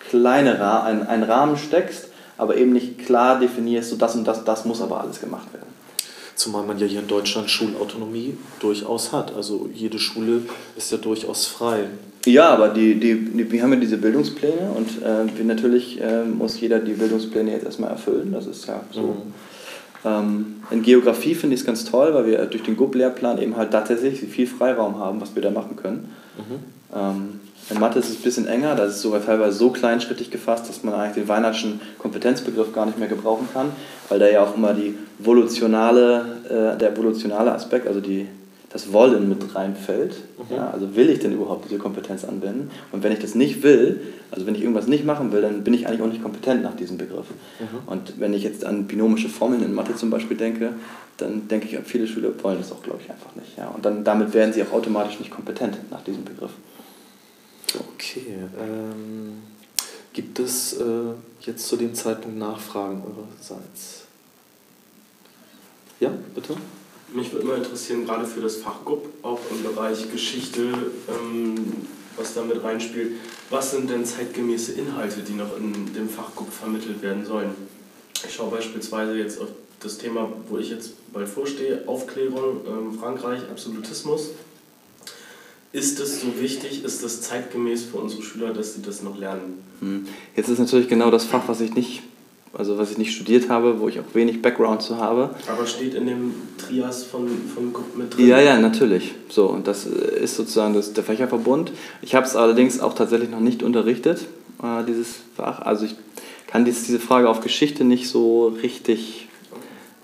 kleine 0.08 0.58
Ra 0.60 0.82
einen, 0.84 1.06
einen 1.06 1.24
Rahmen 1.24 1.56
steckst, 1.56 2.08
aber 2.36 2.56
eben 2.56 2.72
nicht 2.72 2.98
klar 2.98 3.38
definierst, 3.38 3.90
so 3.90 3.96
das 3.96 4.14
und 4.14 4.26
das, 4.26 4.44
das 4.44 4.64
muss 4.64 4.80
aber 4.80 5.00
alles 5.00 5.20
gemacht 5.20 5.52
werden. 5.52 5.66
Zumal 6.34 6.64
man 6.64 6.78
ja 6.78 6.86
hier 6.86 7.00
in 7.00 7.08
Deutschland 7.08 7.50
Schulautonomie 7.50 8.36
durchaus 8.60 9.12
hat. 9.12 9.34
Also 9.34 9.68
jede 9.74 9.98
Schule 9.98 10.42
ist 10.76 10.92
ja 10.92 10.98
durchaus 10.98 11.46
frei. 11.46 11.86
Ja, 12.26 12.50
aber 12.50 12.68
die, 12.68 12.94
die, 12.94 13.24
die, 13.24 13.50
wir 13.50 13.62
haben 13.62 13.72
ja 13.72 13.80
diese 13.80 13.96
Bildungspläne 13.96 14.70
und 14.74 15.02
äh, 15.02 15.44
natürlich 15.44 16.00
äh, 16.00 16.24
muss 16.24 16.60
jeder 16.60 16.78
die 16.78 16.92
Bildungspläne 16.92 17.52
jetzt 17.52 17.64
erstmal 17.64 17.90
erfüllen. 17.90 18.32
Das 18.32 18.46
ist 18.46 18.66
ja 18.66 18.80
so. 18.92 19.00
Mhm. 19.00 19.34
Ähm, 20.04 20.56
in 20.70 20.82
Geografie 20.82 21.34
finde 21.34 21.54
ich 21.54 21.60
es 21.60 21.66
ganz 21.66 21.84
toll, 21.84 22.14
weil 22.14 22.26
wir 22.26 22.44
durch 22.46 22.62
den 22.62 22.76
GUB-Lehrplan 22.76 23.40
eben 23.40 23.56
halt 23.56 23.72
tatsächlich 23.72 24.30
viel 24.30 24.46
Freiraum 24.46 24.98
haben, 24.98 25.20
was 25.20 25.34
wir 25.34 25.42
da 25.42 25.50
machen 25.50 25.76
können. 25.76 26.14
Mhm. 26.36 26.77
Ähm, 26.94 27.40
in 27.70 27.80
Mathe 27.80 27.98
ist 27.98 28.08
es 28.08 28.16
ein 28.16 28.22
bisschen 28.22 28.46
enger, 28.46 28.74
da 28.74 28.84
ist 28.84 28.96
es 28.96 29.02
sogar 29.02 29.24
teilweise 29.24 29.58
so 29.58 29.70
kleinschrittig 29.70 30.30
gefasst, 30.30 30.68
dass 30.68 30.82
man 30.84 30.94
eigentlich 30.94 31.14
den 31.14 31.28
Weinertschen 31.28 31.80
Kompetenzbegriff 31.98 32.72
gar 32.72 32.86
nicht 32.86 32.98
mehr 32.98 33.08
gebrauchen 33.08 33.48
kann, 33.52 33.72
weil 34.08 34.18
da 34.18 34.28
ja 34.28 34.42
auch 34.42 34.56
immer 34.56 34.72
die 34.72 34.94
volitionale, 35.18 36.74
äh, 36.74 36.78
der 36.78 36.96
volitionale 36.96 37.52
Aspekt, 37.52 37.86
also 37.86 38.00
die, 38.00 38.26
das 38.70 38.92
Wollen 38.92 39.28
mit 39.28 39.54
reinfällt. 39.54 40.14
Mhm. 40.38 40.56
Ja, 40.56 40.70
also 40.70 40.96
will 40.96 41.10
ich 41.10 41.18
denn 41.18 41.32
überhaupt 41.32 41.66
diese 41.66 41.78
Kompetenz 41.78 42.24
anwenden? 42.24 42.70
Und 42.90 43.02
wenn 43.02 43.12
ich 43.12 43.18
das 43.18 43.34
nicht 43.34 43.62
will, 43.62 44.00
also 44.30 44.46
wenn 44.46 44.54
ich 44.54 44.62
irgendwas 44.62 44.86
nicht 44.86 45.04
machen 45.04 45.32
will, 45.32 45.42
dann 45.42 45.64
bin 45.64 45.74
ich 45.74 45.86
eigentlich 45.86 46.02
auch 46.02 46.06
nicht 46.06 46.22
kompetent 46.22 46.62
nach 46.62 46.74
diesem 46.74 46.96
Begriff. 46.96 47.26
Mhm. 47.60 47.86
Und 47.86 48.14
wenn 48.18 48.32
ich 48.32 48.44
jetzt 48.44 48.64
an 48.64 48.86
binomische 48.86 49.28
Formeln 49.28 49.62
in 49.62 49.74
Mathe 49.74 49.94
zum 49.94 50.08
Beispiel 50.08 50.36
denke, 50.36 50.72
dann 51.18 51.48
denke 51.48 51.66
ich, 51.66 51.78
viele 51.84 52.06
Schüler 52.06 52.30
wollen 52.42 52.58
das 52.58 52.72
auch, 52.72 52.82
glaube 52.82 53.00
ich, 53.04 53.10
einfach 53.10 53.34
nicht. 53.36 53.58
Ja. 53.58 53.68
Und 53.68 53.84
dann, 53.84 54.04
damit 54.04 54.32
werden 54.32 54.52
sie 54.52 54.62
auch 54.62 54.72
automatisch 54.72 55.18
nicht 55.18 55.30
kompetent 55.30 55.76
nach 55.90 56.02
diesem 56.02 56.24
Begriff. 56.24 56.52
Okay. 57.74 58.34
Ähm, 58.58 59.42
gibt 60.12 60.38
es 60.38 60.74
äh, 60.74 61.12
jetzt 61.42 61.66
zu 61.66 61.76
dem 61.76 61.94
Zeitpunkt 61.94 62.38
Nachfragen 62.38 63.02
eurerseits? 63.02 64.04
Ja, 66.00 66.10
bitte? 66.34 66.56
Mich 67.12 67.32
würde 67.32 67.46
mal 67.46 67.58
interessieren, 67.58 68.04
gerade 68.04 68.26
für 68.26 68.40
das 68.40 68.56
Fachgrupp, 68.56 69.06
auch 69.22 69.40
im 69.50 69.62
Bereich 69.62 70.10
Geschichte, 70.10 70.72
ähm, 71.08 71.54
was 72.16 72.34
damit 72.34 72.62
reinspielt, 72.62 73.12
was 73.50 73.70
sind 73.70 73.88
denn 73.88 74.04
zeitgemäße 74.04 74.72
Inhalte, 74.72 75.20
die 75.20 75.32
noch 75.32 75.56
in 75.56 75.92
dem 75.94 76.08
Fachgrupp 76.08 76.52
vermittelt 76.52 77.00
werden 77.00 77.24
sollen? 77.24 77.54
Ich 78.26 78.34
schaue 78.34 78.50
beispielsweise 78.50 79.16
jetzt 79.16 79.40
auf 79.40 79.48
das 79.80 79.98
Thema, 79.98 80.30
wo 80.48 80.58
ich 80.58 80.70
jetzt 80.70 80.92
bald 81.12 81.28
vorstehe, 81.28 81.82
Aufklärung, 81.86 82.60
ähm, 82.66 82.98
Frankreich, 82.98 83.40
Absolutismus. 83.50 84.30
Ist 85.72 86.00
das 86.00 86.20
so 86.20 86.40
wichtig? 86.40 86.82
Ist 86.82 87.04
das 87.04 87.20
zeitgemäß 87.20 87.84
für 87.84 87.98
unsere 87.98 88.22
Schüler, 88.22 88.52
dass 88.54 88.74
sie 88.74 88.82
das 88.82 89.02
noch 89.02 89.18
lernen? 89.18 89.62
Hm. 89.80 90.06
Jetzt 90.34 90.48
ist 90.48 90.58
natürlich 90.58 90.88
genau 90.88 91.10
das 91.10 91.24
Fach, 91.24 91.42
was 91.46 91.60
ich 91.60 91.74
nicht, 91.74 92.02
also 92.54 92.78
was 92.78 92.90
ich 92.90 92.96
nicht 92.96 93.14
studiert 93.14 93.50
habe, 93.50 93.78
wo 93.78 93.88
ich 93.88 94.00
auch 94.00 94.14
wenig 94.14 94.40
Background 94.40 94.80
zu 94.80 94.96
habe. 94.96 95.30
Aber 95.46 95.66
steht 95.66 95.92
in 95.92 96.06
dem 96.06 96.34
Trias 96.56 97.04
von, 97.04 97.28
von 97.54 97.74
mit 97.96 98.16
drin? 98.16 98.28
Ja, 98.28 98.40
ja, 98.40 98.58
natürlich. 98.58 99.14
So, 99.28 99.46
und 99.46 99.66
das 99.66 99.84
ist 99.84 100.36
sozusagen 100.36 100.72
das, 100.72 100.94
der 100.94 101.04
Fächerverbund. 101.04 101.72
Ich 102.00 102.14
habe 102.14 102.24
es 102.24 102.34
allerdings 102.34 102.80
auch 102.80 102.94
tatsächlich 102.94 103.28
noch 103.28 103.40
nicht 103.40 103.62
unterrichtet, 103.62 104.24
äh, 104.62 104.84
dieses 104.86 105.16
Fach. 105.36 105.60
Also 105.60 105.84
ich 105.84 105.96
kann 106.46 106.64
dies, 106.64 106.84
diese 106.84 106.98
Frage 106.98 107.28
auf 107.28 107.40
Geschichte 107.40 107.84
nicht 107.84 108.08
so 108.08 108.56
richtig 108.62 109.28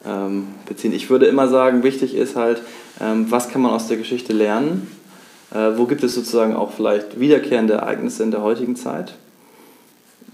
ähm, 0.04 0.48
beziehen. 0.66 0.92
Ich 0.92 1.08
würde 1.08 1.24
immer 1.24 1.48
sagen, 1.48 1.82
wichtig 1.82 2.14
ist 2.14 2.36
halt, 2.36 2.60
ähm, 3.00 3.30
was 3.30 3.48
kann 3.48 3.62
man 3.62 3.72
aus 3.72 3.88
der 3.88 3.96
Geschichte 3.96 4.34
lernen 4.34 4.86
äh, 4.86 5.03
wo 5.54 5.86
gibt 5.86 6.02
es 6.02 6.14
sozusagen 6.14 6.56
auch 6.56 6.72
vielleicht 6.72 7.20
wiederkehrende 7.20 7.74
Ereignisse 7.74 8.22
in 8.22 8.30
der 8.30 8.42
heutigen 8.42 8.76
Zeit? 8.76 9.14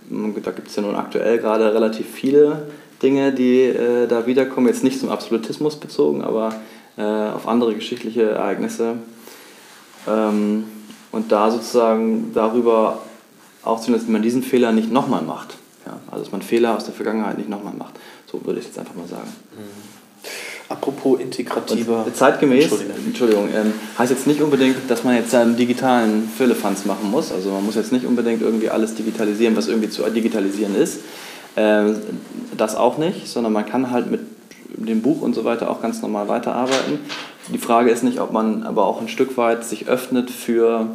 Da 0.08 0.50
gibt 0.50 0.68
es 0.68 0.76
ja 0.76 0.82
nun 0.82 0.96
aktuell 0.96 1.38
gerade 1.38 1.72
relativ 1.72 2.06
viele 2.08 2.66
Dinge, 3.02 3.32
die 3.32 3.62
äh, 3.62 4.06
da 4.06 4.26
wiederkommen, 4.26 4.66
jetzt 4.66 4.84
nicht 4.84 4.98
zum 4.98 5.10
Absolutismus 5.10 5.76
bezogen, 5.76 6.22
aber 6.22 6.54
äh, 6.96 7.02
auf 7.02 7.46
andere 7.46 7.74
geschichtliche 7.74 8.30
Ereignisse. 8.30 8.96
Ähm, 10.08 10.64
und 11.12 11.32
da 11.32 11.50
sozusagen 11.50 12.32
darüber 12.34 13.02
aufzunehmen, 13.62 14.00
dass 14.00 14.10
man 14.10 14.22
diesen 14.22 14.42
Fehler 14.42 14.72
nicht 14.72 14.92
nochmal 14.92 15.22
macht. 15.22 15.56
Ja, 15.86 15.98
also 16.10 16.24
dass 16.24 16.32
man 16.32 16.42
Fehler 16.42 16.76
aus 16.76 16.84
der 16.84 16.94
Vergangenheit 16.94 17.38
nicht 17.38 17.48
nochmal 17.48 17.74
macht. 17.74 17.94
So 18.30 18.44
würde 18.44 18.60
ich 18.60 18.66
jetzt 18.66 18.78
einfach 18.78 18.94
mal 18.94 19.06
sagen. 19.06 19.32
Mhm. 19.56 19.99
Apropos 20.70 21.18
integrativer. 21.18 22.06
Und 22.06 22.14
zeitgemäß, 22.14 22.70
Entschuldigung, 22.70 22.96
Entschuldigung 23.04 23.48
ähm, 23.52 23.72
heißt 23.98 24.12
jetzt 24.12 24.28
nicht 24.28 24.40
unbedingt, 24.40 24.88
dass 24.88 25.02
man 25.02 25.16
jetzt 25.16 25.34
einen 25.34 25.56
digitalen 25.56 26.28
Firlefanz 26.28 26.84
machen 26.84 27.10
muss. 27.10 27.32
Also 27.32 27.50
man 27.50 27.66
muss 27.66 27.74
jetzt 27.74 27.90
nicht 27.90 28.06
unbedingt 28.06 28.40
irgendwie 28.40 28.70
alles 28.70 28.94
digitalisieren, 28.94 29.56
was 29.56 29.66
irgendwie 29.66 29.90
zu 29.90 30.08
digitalisieren 30.08 30.76
ist. 30.76 31.00
Ähm, 31.56 31.96
das 32.56 32.76
auch 32.76 32.98
nicht, 32.98 33.26
sondern 33.26 33.52
man 33.52 33.66
kann 33.66 33.90
halt 33.90 34.12
mit 34.12 34.20
dem 34.76 35.02
Buch 35.02 35.22
und 35.22 35.34
so 35.34 35.44
weiter 35.44 35.68
auch 35.68 35.82
ganz 35.82 36.02
normal 36.02 36.28
weiterarbeiten. 36.28 37.00
Die 37.52 37.58
Frage 37.58 37.90
ist 37.90 38.04
nicht, 38.04 38.20
ob 38.20 38.32
man 38.32 38.62
aber 38.62 38.84
auch 38.86 39.00
ein 39.00 39.08
Stück 39.08 39.36
weit 39.36 39.64
sich 39.64 39.88
öffnet 39.88 40.30
für 40.30 40.86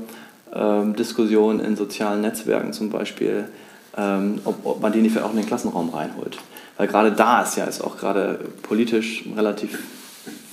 ähm, 0.53 0.95
Diskussionen 0.95 1.59
in 1.59 1.75
sozialen 1.75 2.21
Netzwerken 2.21 2.71
zum 2.71 2.91
Beispiel, 2.91 3.49
ähm, 3.97 4.39
ob, 4.45 4.65
ob 4.65 4.81
man 4.81 4.93
die 4.93 5.01
nicht 5.01 5.21
auch 5.21 5.31
in 5.31 5.37
den 5.37 5.45
Klassenraum 5.45 5.89
reinholt. 5.89 6.37
Weil 6.77 6.87
gerade 6.87 7.11
da 7.11 7.43
ist 7.43 7.55
ja 7.57 7.65
ist 7.65 7.81
auch 7.81 7.97
gerade 7.97 8.39
politisch 8.61 9.23
relativ 9.35 9.79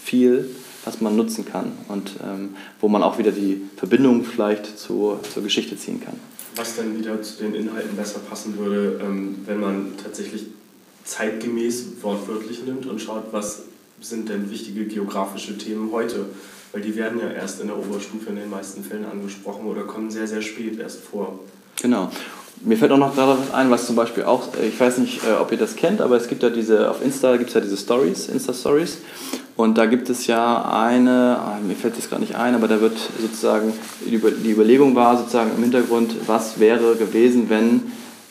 viel, 0.05 0.49
was 0.85 1.01
man 1.01 1.17
nutzen 1.17 1.45
kann 1.45 1.73
und 1.89 2.13
ähm, 2.23 2.57
wo 2.81 2.89
man 2.89 3.03
auch 3.03 3.19
wieder 3.19 3.33
die 3.33 3.63
Verbindung 3.77 4.25
vielleicht 4.25 4.79
zu, 4.79 5.19
zur 5.33 5.43
Geschichte 5.43 5.77
ziehen 5.77 6.01
kann. 6.05 6.19
Was 6.57 6.77
dann 6.77 6.99
wieder 6.99 7.23
zu 7.23 7.43
den 7.43 7.55
Inhalten 7.55 7.97
besser 7.97 8.19
passen 8.19 8.59
würde, 8.59 9.01
ähm, 9.03 9.39
wenn 9.47 9.61
man 9.61 9.93
tatsächlich 10.03 10.47
zeitgemäß 11.05 11.87
wortwörtlich 12.03 12.65
nimmt 12.65 12.87
und 12.87 13.01
schaut, 13.01 13.33
was 13.33 13.63
sind 14.01 14.29
denn 14.29 14.51
wichtige 14.51 14.85
geografische 14.85 15.57
Themen 15.57 15.91
heute? 15.93 16.27
Weil 16.73 16.83
die 16.83 16.97
werden 16.97 17.21
ja 17.21 17.31
erst 17.31 17.61
in 17.61 17.69
der 17.69 17.79
Oberstufe 17.79 18.31
in 18.31 18.37
den 18.37 18.51
meisten 18.51 18.83
Fällen 18.83 19.05
angesprochen 19.05 19.67
oder 19.67 19.83
kommen 19.83 20.11
sehr, 20.11 20.27
sehr 20.27 20.43
spät 20.43 20.79
erst 20.79 21.01
vor. 21.01 21.39
Genau. 21.81 22.11
Mir 22.65 22.77
fällt 22.77 22.93
auch 22.93 22.99
noch 22.99 23.15
gerade 23.15 23.39
was 23.41 23.55
ein, 23.55 23.71
was 23.71 23.87
zum 23.87 23.97
Beispiel 23.97 24.23
auch, 24.25 24.55
äh, 24.57 24.69
ich 24.69 24.79
weiß 24.79 24.99
nicht, 24.99 25.23
äh, 25.25 25.41
ob 25.41 25.51
ihr 25.51 25.59
das 25.59 25.75
kennt, 25.75 26.01
aber 26.01 26.17
es 26.17 26.29
gibt 26.29 26.43
ja 26.43 26.51
diese, 26.51 26.91
auf 26.91 27.05
Insta 27.05 27.37
gibt 27.37 27.49
es 27.49 27.55
ja 27.55 27.61
diese 27.61 27.77
Stories, 27.77 28.29
Insta-Stories. 28.29 28.99
Und 29.57 29.77
da 29.79 29.87
gibt 29.87 30.09
es 30.09 30.27
ja 30.27 30.63
eine, 30.71 31.39
ah, 31.39 31.59
mir 31.67 31.75
fällt 31.75 31.99
das 31.99 32.09
gerade 32.09 32.23
nicht 32.23 32.37
ein, 32.37 32.55
aber 32.55 32.69
da 32.69 32.81
wird 32.81 32.97
sozusagen, 33.21 33.73
die 34.07 34.51
Überlegung 34.51 34.95
war 34.95 35.19
sozusagen 35.19 35.51
im 35.57 35.63
Hintergrund, 35.63 36.15
was 36.27 36.59
wäre 36.59 36.97
gewesen, 36.97 37.51
wenn 37.51 37.83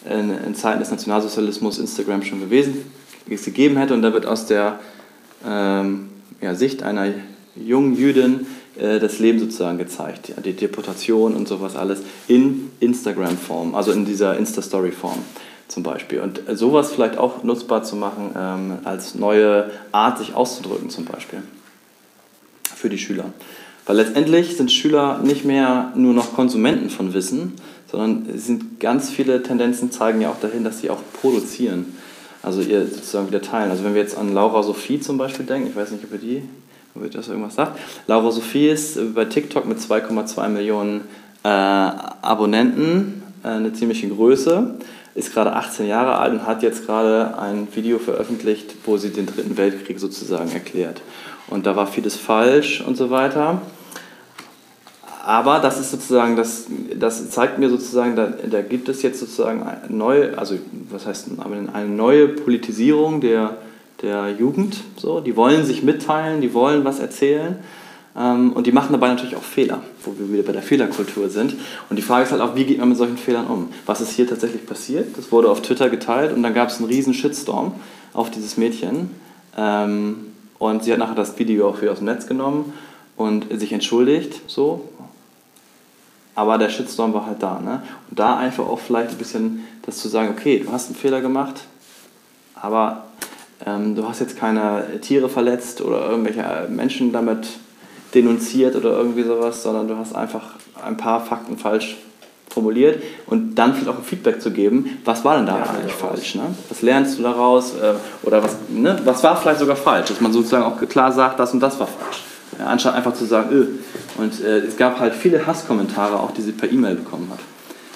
in, 0.04 0.56
Zeiten 0.56 0.80
des 0.80 0.90
Nationalsozialismus 0.90 1.78
Instagram 1.78 2.24
schon 2.24 2.40
gewesen, 2.40 2.92
es 3.30 3.46
gegeben 3.46 3.78
hätte. 3.78 3.94
Und 3.94 4.02
da 4.02 4.14
wird 4.14 4.26
aus 4.26 4.48
der 4.48 4.80
ähm, 5.48 6.10
ja, 6.42 6.56
Sicht 6.56 6.84
einer 6.84 7.08
jungen 7.56 7.96
Jüdin 7.96 8.48
das 8.76 9.20
Leben 9.20 9.40
sozusagen 9.40 9.78
gezeigt, 9.78 10.34
die 10.46 10.54
Deportation 10.54 11.36
und 11.36 11.48
sowas 11.48 11.76
alles 11.76 12.02
in 12.28 12.72
Instagram-Form, 12.80 13.76
also 13.76 13.92
in 13.92 14.06
dieser 14.06 14.38
Insta-Story-Form 14.38 15.20
zum 15.68 15.84
Beispiel. 15.84 16.20
Und 16.20 16.42
sowas 16.54 16.92
vielleicht 16.92 17.18
auch 17.18 17.44
nutzbar 17.44 17.84
zu 17.84 17.96
machen 17.96 18.32
ähm, 18.36 18.78
als 18.84 19.16
neue 19.16 19.72
Art, 19.92 20.20
sich 20.20 20.34
auszudrücken 20.34 20.90
zum 20.90 21.06
Beispiel 21.06 21.42
für 22.76 22.90
die 22.90 22.98
Schüler. 22.98 23.26
Weil 23.86 23.98
letztendlich 23.98 24.58
sind 24.58 24.72
Schüler 24.72 25.20
nicht 25.20 25.44
mehr 25.46 25.92
nur 25.96 26.14
noch 26.14 26.34
Konsumenten 26.34 26.90
von 26.90 27.14
Wissen, 27.14 27.54
sondern 27.92 28.38
sind 28.38 28.80
ganz 28.80 29.10
viele 29.10 29.44
Tendenzen 29.44 29.92
zeigen 29.92 30.22
ja 30.22 30.30
auch 30.30 30.40
dahin, 30.40 30.64
dass 30.64 30.80
sie 30.80 30.90
auch 30.90 31.02
produzieren. 31.20 31.98
Also 32.44 32.62
ihr 32.62 32.86
sozusagen 32.86 33.28
wieder 33.28 33.42
teilen. 33.42 33.70
Also 33.70 33.84
wenn 33.84 33.94
wir 33.94 34.02
jetzt 34.02 34.18
an 34.18 34.34
Laura 34.34 34.64
Sophie 34.64 35.00
zum 35.00 35.18
Beispiel 35.18 35.46
denken, 35.46 35.70
ich 35.70 35.76
weiß 35.76 35.92
nicht, 35.92 36.04
ob 36.04 36.14
ihr 36.14 36.18
die 36.20 36.44
ihr 36.96 37.10
das 37.10 37.28
irgendwas 37.28 37.56
sagt. 37.56 37.80
Laura 38.08 38.32
Sophie 38.32 38.70
ist 38.70 39.00
bei 39.16 39.26
TikTok 39.26 39.66
mit 39.66 39.80
2,2 39.80 40.50
Millionen 40.50 41.02
äh, 41.44 41.48
Abonnenten 41.48 43.24
äh, 43.44 43.48
eine 43.48 43.74
ziemliche 43.74 44.08
Größe, 44.10 44.76
ist 45.16 45.34
gerade 45.34 45.54
18 45.54 45.88
Jahre 45.88 46.18
alt 46.18 46.34
und 46.34 46.46
hat 46.46 46.64
jetzt 46.64 46.86
gerade 46.86 47.38
ein 47.38 47.68
Video 47.74 48.00
veröffentlicht, 48.00 48.76
wo 48.86 48.98
sie 48.98 49.10
den 49.10 49.26
Dritten 49.26 49.58
Weltkrieg 49.58 50.00
sozusagen 50.00 50.52
erklärt. 50.52 51.02
Und 51.48 51.66
da 51.66 51.76
war 51.76 51.88
vieles 51.88 52.16
falsch 52.16 52.82
und 52.82 52.96
so 52.96 53.10
weiter. 53.10 53.62
Aber 55.24 55.60
das 55.60 55.80
ist 55.80 55.92
sozusagen, 55.92 56.36
das, 56.36 56.66
das 56.96 57.30
zeigt 57.30 57.60
mir 57.60 57.70
sozusagen, 57.70 58.16
da, 58.16 58.28
da 58.28 58.62
gibt 58.62 58.90
es 58.90 59.04
jetzt 59.04 59.20
sozusagen 59.20 59.64
eine 59.64 59.96
neue, 59.96 60.38
also 60.38 60.58
was 60.90 61.06
heißt 61.06 61.28
eine 61.74 61.88
neue 61.88 62.30
Politisierung 62.30 63.22
der, 63.22 63.58
der 64.02 64.32
Jugend. 64.32 64.78
So. 64.98 65.20
Die 65.20 65.36
wollen 65.36 65.66
sich 65.66 65.84
mitteilen, 65.84 66.42
die 66.42 66.54
wollen 66.54 66.86
was 66.86 67.00
erzählen 67.00 67.58
ähm, 68.16 68.54
und 68.54 68.68
die 68.68 68.72
machen 68.72 68.92
dabei 68.92 69.08
natürlich 69.08 69.36
auch 69.36 69.44
Fehler, 69.44 69.82
wo 70.04 70.14
wir 70.18 70.32
wieder 70.32 70.44
bei 70.44 70.52
der 70.52 70.62
Fehlerkultur 70.62 71.30
sind. 71.30 71.56
Und 71.90 71.96
die 71.96 72.02
Frage 72.02 72.24
ist 72.26 72.32
halt 72.32 72.42
auch, 72.42 72.56
wie 72.56 72.66
geht 72.66 72.80
man 72.80 72.90
mit 72.90 72.98
solchen 72.98 73.18
Fehlern 73.18 73.48
um? 73.48 73.70
Was 73.86 74.02
ist 74.02 74.12
hier 74.12 74.28
tatsächlich 74.28 74.66
passiert? 74.66 75.18
Das 75.18 75.32
wurde 75.32 75.50
auf 75.50 75.62
Twitter 75.62 75.90
geteilt 75.90 76.34
und 76.34 76.44
dann 76.44 76.54
gab 76.54 76.70
es 76.70 76.78
einen 76.78 76.88
riesen 76.88 77.14
Shitstorm 77.14 77.74
auf 78.14 78.30
dieses 78.30 78.58
Mädchen. 78.58 79.12
Ähm, 79.58 80.28
und 80.60 80.84
sie 80.84 80.92
hat 80.92 81.00
nachher 81.00 81.16
das 81.16 81.40
Video 81.40 81.70
auch 81.70 81.82
wieder 81.82 81.92
aus 81.92 82.00
dem 82.00 82.06
Netz 82.06 82.28
genommen 82.28 82.74
und 83.16 83.48
sich 83.60 83.72
entschuldigt. 83.74 84.42
So. 84.48 84.90
aber 86.36 86.58
der 86.58 86.70
Shitstorm 86.70 87.14
war 87.14 87.26
halt 87.26 87.42
da. 87.42 87.60
Ne? 87.60 87.82
Und 88.10 88.20
da 88.20 88.38
einfach 88.38 88.68
auch 88.68 88.80
vielleicht 88.80 89.12
ein 89.12 89.18
bisschen 89.18 89.66
das 89.84 89.98
zu 89.98 90.10
sagen, 90.10 90.30
okay, 90.30 90.60
du 90.60 90.72
hast 90.72 90.88
einen 90.88 90.96
Fehler 90.96 91.22
gemacht, 91.22 91.62
aber 92.56 93.06
ähm, 93.66 93.96
du 93.96 94.08
hast 94.08 94.20
jetzt 94.20 94.38
keine 94.38 95.00
Tiere 95.02 95.30
verletzt 95.30 95.82
oder 95.82 96.10
irgendwelche 96.10 96.68
Menschen 96.70 97.12
damit 97.12 97.48
denunziert 98.14 98.76
oder 98.76 98.92
irgendwie 98.92 99.24
sowas, 99.24 99.64
sondern 99.64 99.88
du 99.88 99.98
hast 99.98 100.16
einfach 100.16 100.56
ein 100.84 100.98
paar 100.98 101.24
Fakten 101.24 101.58
falsch 101.58 101.98
formuliert 102.50 103.02
und 103.28 103.56
dann 103.56 103.74
vielleicht 103.74 103.90
auch 103.90 103.98
ein 103.98 104.04
Feedback 104.04 104.42
zu 104.42 104.52
geben, 104.52 104.98
was 105.06 105.24
war 105.24 105.38
denn 105.38 105.46
da 105.46 105.58
ja, 105.58 105.66
eigentlich 105.70 105.94
falsch? 105.94 106.36
Ne? 106.36 106.44
Was 106.70 106.82
lernst 106.82 107.18
du 107.18 107.24
daraus? 107.24 107.76
Äh, 107.76 107.94
oder 108.24 108.44
was, 108.44 108.58
ne? 108.70 109.00
was 109.06 109.24
war 109.24 109.38
vielleicht 109.38 109.60
sogar 109.60 109.78
falsch? 109.78 110.10
Dass 110.10 110.20
man 110.20 110.34
sozusagen 110.34 110.64
auch 110.64 110.78
klar 110.90 111.12
sagt, 111.12 111.40
das 111.40 111.54
und 111.54 111.62
das 111.62 111.80
war 111.80 111.88
falsch. 111.88 112.24
Ja, 112.60 112.66
anstatt 112.66 112.96
einfach 112.96 113.14
zu 113.14 113.26
sagen, 113.26 113.50
öh. 113.52 113.68
Und 114.18 114.42
äh, 114.42 114.60
es 114.60 114.76
gab 114.76 115.00
halt 115.00 115.16
viele 115.16 115.46
Hasskommentare, 115.48 116.20
auch 116.20 116.32
die 116.32 116.42
sie 116.42 116.52
per 116.52 116.70
E-Mail 116.70 116.96
bekommen 116.96 117.30
hat. 117.32 117.40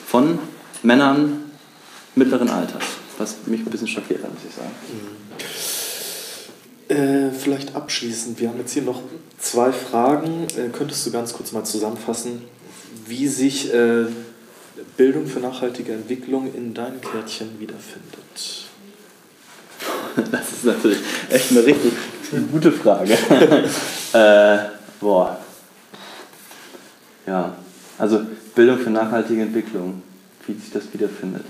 Von 0.08 0.40
Männern 0.84 1.52
mittleren 2.16 2.50
Alters. 2.50 2.84
Was 3.18 3.36
mich 3.46 3.62
ein 3.62 3.70
bisschen 3.70 3.88
schockiert 3.88 4.24
hat, 4.24 4.34
muss 4.34 4.44
ich 4.48 4.56
sagen. 4.56 4.72
Mhm. 4.92 5.26
Äh, 6.88 7.32
vielleicht 7.32 7.76
abschließend, 7.76 8.40
wir 8.40 8.50
haben 8.50 8.60
jetzt 8.60 8.74
hier 8.74 8.84
noch 8.84 9.02
zwei 9.40 9.72
Fragen. 9.72 10.46
Äh, 10.56 10.70
könntest 10.70 11.06
du 11.06 11.12
ganz 11.12 11.34
kurz 11.34 11.52
mal 11.52 11.64
zusammenfassen, 11.64 12.44
wie 13.08 13.28
sich 13.28 13.74
äh, 13.74 14.06
Bildung 14.98 15.26
für 15.26 15.40
nachhaltige 15.40 15.94
Entwicklung 15.94 16.54
in 16.54 16.74
deinem 16.74 17.02
Kärtchen 17.02 17.60
wiederfindet? 17.60 18.66
Das 20.32 20.54
ist 20.54 20.64
natürlich 20.64 21.00
echt 21.30 21.52
eine 21.52 21.66
richtig 21.66 21.92
gute 22.50 22.72
Frage. 22.72 23.14
äh, 24.14 24.58
boah. 25.02 25.38
Ja, 27.28 27.58
also 27.98 28.22
Bildung 28.54 28.80
für 28.80 28.92
nachhaltige 28.92 29.42
Entwicklung, 29.42 30.02
wie 30.48 30.54
sich 30.54 30.72
das 30.72 30.86
wiederfindet. 30.94 31.44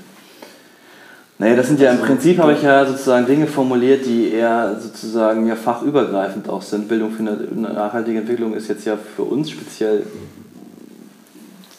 Naja, 1.37 1.57
das 1.57 1.67
sind 1.67 1.81
ja 1.81 1.91
im 1.91 1.99
Prinzip, 1.99 2.37
habe 2.37 2.53
ich 2.53 2.61
ja 2.61 2.85
sozusagen 2.85 3.25
Dinge 3.25 3.45
formuliert, 3.45 4.05
die 4.05 4.31
eher 4.31 4.79
sozusagen 4.79 5.45
ja 5.47 5.57
fachübergreifend 5.57 6.47
auch 6.47 6.61
sind. 6.61 6.87
Bildung 6.87 7.11
für 7.11 7.23
nachhaltige 7.23 8.19
Entwicklung 8.19 8.53
ist 8.53 8.69
jetzt 8.69 8.85
ja 8.85 8.97
für 8.97 9.23
uns 9.23 9.49
speziell 9.49 10.05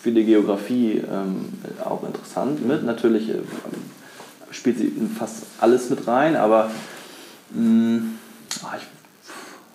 für 0.02 0.12
die 0.12 0.24
Geografie 0.24 1.02
ähm, 1.10 1.46
auch 1.82 2.06
interessant 2.06 2.66
mit. 2.66 2.84
Natürlich 2.84 3.30
äh, 3.30 3.38
spielt 4.50 4.78
sie 4.78 4.92
fast 5.18 5.44
alles 5.58 5.88
mit 5.88 6.06
rein, 6.06 6.36
aber 6.36 6.70
mh, 7.50 7.60
mm, 7.60 8.18
ach, 8.62 8.76
ich, 8.76 8.86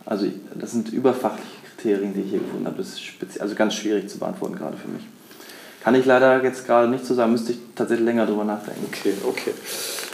also 0.06 0.28
das 0.54 0.72
sind 0.72 0.94
überfachliche 0.94 1.50
Kriterien, 1.76 2.14
die 2.14 2.22
ich 2.22 2.30
hier 2.30 2.40
gefunden 2.40 2.68
habe. 2.68 2.78
Das 2.78 2.90
ist 2.90 3.42
also 3.42 3.56
ganz 3.56 3.74
schwierig 3.74 4.10
zu 4.10 4.20
beantworten 4.20 4.56
gerade 4.56 4.78
für 4.78 4.90
mich. 4.90 5.04
Kann 5.84 5.96
ich 5.96 6.06
leider 6.06 6.44
jetzt 6.44 6.66
gerade 6.66 6.88
nicht 6.88 7.06
so 7.06 7.14
sagen, 7.14 7.32
müsste 7.32 7.54
ich 7.54 7.58
tatsächlich 7.76 8.06
länger 8.06 8.26
drüber 8.26 8.44
nachdenken. 8.44 8.86
Okay, 8.88 9.14
okay. 9.28 9.54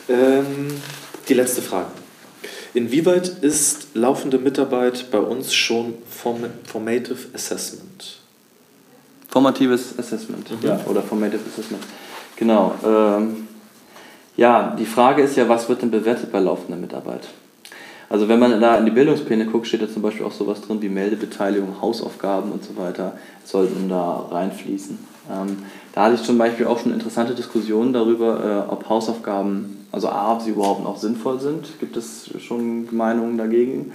Ähm, 0.09 0.69
die 1.27 1.33
letzte 1.33 1.61
Frage. 1.61 1.87
Inwieweit 2.73 3.27
ist 3.27 3.95
laufende 3.95 4.37
Mitarbeit 4.37 5.11
bei 5.11 5.19
uns 5.19 5.53
schon 5.53 5.95
Formative 6.09 7.17
Assessment? 7.33 8.19
Formatives 9.27 9.97
Assessment, 9.97 10.49
mhm. 10.51 10.67
ja, 10.67 10.79
oder 10.85 11.01
Formative 11.01 11.41
Assessment. 11.51 11.83
Genau. 12.37 12.75
Ähm, 12.85 13.47
ja, 14.37 14.75
die 14.77 14.85
Frage 14.85 15.23
ist 15.23 15.35
ja, 15.35 15.49
was 15.49 15.67
wird 15.67 15.81
denn 15.81 15.91
bewertet 15.91 16.31
bei 16.31 16.39
laufender 16.39 16.77
Mitarbeit? 16.77 17.27
Also 18.09 18.29
wenn 18.29 18.39
man 18.39 18.61
da 18.61 18.77
in 18.77 18.85
die 18.85 18.91
Bildungspläne 18.91 19.45
guckt, 19.45 19.67
steht 19.67 19.81
da 19.81 19.89
zum 19.89 20.01
Beispiel 20.01 20.25
auch 20.25 20.31
sowas 20.31 20.61
drin 20.61 20.81
wie 20.81 20.89
Meldebeteiligung, 20.89 21.81
Hausaufgaben 21.81 22.51
und 22.51 22.63
so 22.63 22.77
weiter, 22.77 23.13
sollten 23.43 23.89
da 23.89 24.27
reinfließen. 24.31 24.97
Ähm, 25.29 25.57
da 25.93 26.05
hatte 26.05 26.15
ich 26.15 26.23
zum 26.23 26.37
Beispiel 26.37 26.67
auch 26.67 26.79
schon 26.79 26.93
interessante 26.93 27.35
Diskussionen 27.35 27.91
darüber, 27.91 28.65
äh, 28.69 28.71
ob 28.71 28.87
Hausaufgaben, 28.87 29.85
also 29.91 30.07
A, 30.09 30.33
ob 30.33 30.41
sie 30.41 30.51
überhaupt 30.51 30.83
noch 30.83 30.97
sinnvoll 30.97 31.39
sind, 31.39 31.79
gibt 31.79 31.97
es 31.97 32.29
schon 32.39 32.87
Meinungen 32.95 33.37
dagegen. 33.37 33.91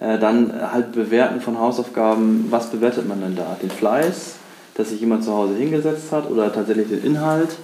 Äh, 0.00 0.18
dann 0.20 0.52
halt 0.72 0.92
bewerten 0.92 1.40
von 1.40 1.58
Hausaufgaben, 1.58 2.46
was 2.50 2.70
bewertet 2.70 3.08
man 3.08 3.20
denn 3.20 3.34
da? 3.34 3.56
Den 3.60 3.70
Fleiß, 3.70 4.36
dass 4.74 4.90
sich 4.90 5.00
jemand 5.00 5.24
zu 5.24 5.32
Hause 5.32 5.54
hingesetzt 5.54 6.12
hat 6.12 6.30
oder 6.30 6.52
tatsächlich 6.52 6.88
den 6.88 7.02
Inhalt? 7.02 7.56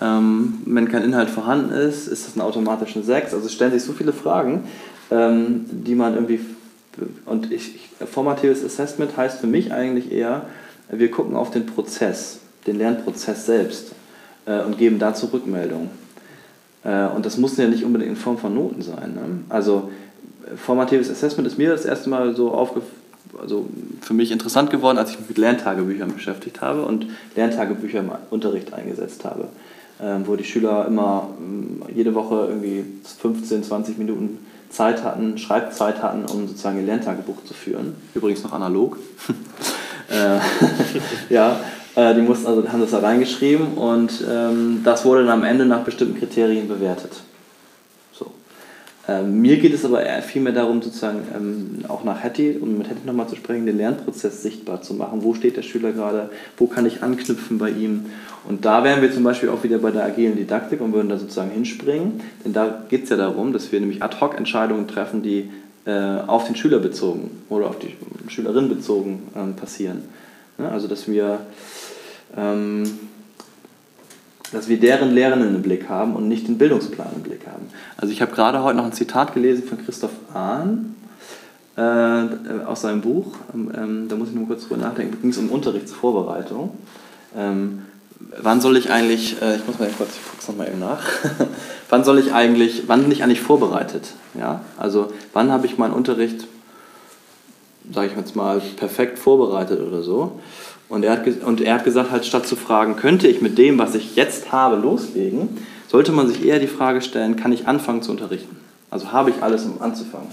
Ähm, 0.00 0.62
wenn 0.66 0.88
kein 0.88 1.04
Inhalt 1.04 1.30
vorhanden 1.30 1.70
ist, 1.70 2.08
ist 2.08 2.26
das 2.26 2.36
ein 2.36 2.40
automatischer 2.40 3.02
6? 3.02 3.32
Also 3.32 3.48
stellen 3.48 3.70
sich 3.70 3.84
so 3.84 3.92
viele 3.92 4.12
Fragen, 4.12 4.64
ähm, 5.10 5.66
die 5.70 5.94
man 5.94 6.14
irgendwie. 6.14 6.40
Und 7.26 7.52
ich, 7.52 7.74
ich, 7.76 8.08
formatives 8.08 8.64
Assessment 8.64 9.16
heißt 9.16 9.40
für 9.40 9.46
mich 9.46 9.72
eigentlich 9.72 10.10
eher, 10.10 10.46
wir 10.88 11.10
gucken 11.10 11.36
auf 11.36 11.50
den 11.50 11.66
Prozess, 11.66 12.40
den 12.66 12.78
Lernprozess 12.78 13.44
selbst 13.44 13.92
äh, 14.46 14.60
und 14.60 14.78
geben 14.78 14.98
dazu 14.98 15.26
Rückmeldung. 15.26 15.90
Äh, 16.84 17.06
und 17.08 17.26
das 17.26 17.36
muss 17.36 17.56
ja 17.58 17.66
nicht 17.66 17.84
unbedingt 17.84 18.10
in 18.10 18.16
Form 18.16 18.38
von 18.38 18.54
Noten 18.54 18.80
sein. 18.80 19.14
Ne? 19.14 19.40
Also 19.50 19.90
formatives 20.56 21.10
Assessment 21.10 21.46
ist 21.46 21.58
mir 21.58 21.70
das 21.70 21.84
erste 21.84 22.08
Mal 22.08 22.34
so 22.34 22.52
aufgefallen 22.52 22.96
also 23.40 23.66
für 24.00 24.14
mich 24.14 24.30
interessant 24.30 24.70
geworden, 24.70 24.98
als 24.98 25.10
ich 25.10 25.18
mich 25.18 25.28
mit 25.28 25.38
Lerntagebüchern 25.38 26.12
beschäftigt 26.12 26.60
habe 26.60 26.82
und 26.82 27.06
Lerntagebücher 27.34 28.00
im 28.00 28.10
Unterricht 28.30 28.72
eingesetzt 28.72 29.24
habe, 29.24 29.48
ähm, 30.00 30.22
wo 30.26 30.36
die 30.36 30.44
Schüler 30.44 30.86
immer 30.86 31.30
ähm, 31.40 31.82
jede 31.94 32.14
Woche 32.14 32.46
irgendwie 32.48 32.84
15, 33.18 33.64
20 33.64 33.98
Minuten 33.98 34.38
Zeit 34.70 35.02
hatten, 35.04 35.38
Schreibzeit 35.38 36.02
hatten, 36.02 36.24
um 36.24 36.48
sozusagen 36.48 36.78
ihr 36.78 36.86
Lerntagebuch 36.86 37.44
zu 37.44 37.54
führen. 37.54 37.94
Übrigens 38.14 38.42
noch 38.42 38.52
analog. 38.52 38.98
Äh, 40.08 40.38
ja, 41.34 41.58
äh, 41.96 42.14
die 42.14 42.20
mussten 42.20 42.46
also 42.46 42.68
haben 42.68 42.80
das 42.80 42.92
da 42.92 43.00
reingeschrieben 43.00 43.74
und 43.74 44.24
ähm, 44.30 44.82
das 44.84 45.04
wurde 45.04 45.24
dann 45.24 45.40
am 45.40 45.42
Ende 45.42 45.66
nach 45.66 45.80
bestimmten 45.80 46.16
Kriterien 46.16 46.68
bewertet. 46.68 47.10
Ähm, 49.08 49.40
mir 49.40 49.56
geht 49.58 49.72
es 49.72 49.84
aber 49.84 50.02
vielmehr 50.22 50.52
darum, 50.52 50.82
sozusagen 50.82 51.22
ähm, 51.34 51.84
auch 51.88 52.02
nach 52.02 52.24
Hattie, 52.24 52.58
um 52.60 52.78
mit 52.78 52.88
Hattie 52.88 53.06
nochmal 53.06 53.28
zu 53.28 53.36
sprechen, 53.36 53.66
den 53.66 53.76
Lernprozess 53.76 54.42
sichtbar 54.42 54.82
zu 54.82 54.94
machen. 54.94 55.22
Wo 55.22 55.34
steht 55.34 55.56
der 55.56 55.62
Schüler 55.62 55.92
gerade? 55.92 56.30
Wo 56.56 56.66
kann 56.66 56.86
ich 56.86 57.02
anknüpfen 57.02 57.58
bei 57.58 57.70
ihm? 57.70 58.06
Und 58.48 58.64
da 58.64 58.82
wären 58.82 59.02
wir 59.02 59.12
zum 59.12 59.22
Beispiel 59.22 59.48
auch 59.48 59.62
wieder 59.62 59.78
bei 59.78 59.92
der 59.92 60.04
agilen 60.04 60.36
Didaktik 60.36 60.80
und 60.80 60.92
würden 60.92 61.08
da 61.08 61.18
sozusagen 61.18 61.50
hinspringen. 61.50 62.20
Denn 62.44 62.52
da 62.52 62.84
geht 62.88 63.04
es 63.04 63.10
ja 63.10 63.16
darum, 63.16 63.52
dass 63.52 63.70
wir 63.70 63.78
nämlich 63.78 64.02
Ad-Hoc-Entscheidungen 64.02 64.88
treffen, 64.88 65.22
die 65.22 65.50
äh, 65.84 66.18
auf 66.26 66.46
den 66.46 66.56
Schüler 66.56 66.80
bezogen 66.80 67.30
oder 67.48 67.68
auf 67.68 67.78
die 67.78 67.94
Schülerin 68.28 68.68
bezogen 68.68 69.22
ähm, 69.36 69.54
passieren. 69.54 70.02
Ja, 70.58 70.70
also 70.70 70.88
dass 70.88 71.06
wir 71.06 71.40
ähm, 72.36 72.84
dass 74.52 74.68
wir 74.68 74.78
deren 74.78 75.12
Lehrenden 75.12 75.54
im 75.54 75.62
Blick 75.62 75.88
haben 75.88 76.14
und 76.14 76.28
nicht 76.28 76.48
den 76.48 76.58
Bildungsplan 76.58 77.08
im 77.16 77.22
Blick 77.22 77.46
haben. 77.46 77.66
Also 77.96 78.12
ich 78.12 78.22
habe 78.22 78.32
gerade 78.32 78.62
heute 78.62 78.76
noch 78.76 78.84
ein 78.84 78.92
Zitat 78.92 79.34
gelesen 79.34 79.64
von 79.64 79.84
Christoph 79.84 80.12
Ahn 80.32 80.94
äh, 81.76 82.64
aus 82.64 82.82
seinem 82.82 83.00
Buch. 83.00 83.34
Ähm, 83.54 84.06
da 84.08 84.16
muss 84.16 84.28
ich 84.28 84.34
nur 84.34 84.46
kurz 84.46 84.66
drüber 84.66 84.80
nachdenken. 84.80 85.12
Da 85.12 85.20
ging 85.20 85.30
es 85.30 85.38
um 85.38 85.50
Unterrichtsvorbereitung. 85.50 86.70
Ähm, 87.36 87.82
wann 88.40 88.60
soll 88.60 88.76
ich 88.76 88.90
eigentlich, 88.90 89.40
äh, 89.42 89.56
ich 89.56 89.66
muss 89.66 89.78
mal 89.78 89.88
kurz, 89.96 90.10
ich 90.14 90.30
gucke 90.30 90.52
nochmal 90.52 90.68
eben 90.68 90.78
nach. 90.78 91.02
wann 91.88 92.04
soll 92.04 92.18
ich 92.18 92.32
eigentlich, 92.32 92.84
wann 92.86 93.02
bin 93.02 93.12
ich 93.12 93.22
eigentlich 93.22 93.40
vorbereitet? 93.40 94.12
Ja? 94.38 94.60
Also 94.76 95.12
wann 95.32 95.50
habe 95.50 95.66
ich 95.66 95.78
meinen 95.78 95.92
Unterricht, 95.92 96.46
sage 97.92 98.08
ich 98.08 98.16
jetzt 98.16 98.36
mal, 98.36 98.60
perfekt 98.76 99.18
vorbereitet 99.18 99.80
oder 99.80 100.02
so? 100.02 100.40
Und 100.88 101.04
er, 101.04 101.12
hat, 101.12 101.26
und 101.44 101.60
er 101.60 101.74
hat 101.74 101.84
gesagt, 101.84 102.10
halt 102.10 102.24
statt 102.24 102.46
zu 102.46 102.54
fragen, 102.56 102.96
könnte 102.96 103.26
ich 103.26 103.40
mit 103.40 103.58
dem, 103.58 103.78
was 103.78 103.94
ich 103.94 104.14
jetzt 104.14 104.52
habe, 104.52 104.76
loslegen, 104.76 105.48
sollte 105.88 106.12
man 106.12 106.28
sich 106.28 106.44
eher 106.44 106.58
die 106.58 106.66
Frage 106.68 107.00
stellen, 107.00 107.36
kann 107.36 107.52
ich 107.52 107.66
anfangen 107.66 108.02
zu 108.02 108.12
unterrichten? 108.12 108.56
Also 108.90 109.12
habe 109.12 109.30
ich 109.30 109.42
alles, 109.42 109.64
um 109.64 109.82
anzufangen? 109.82 110.28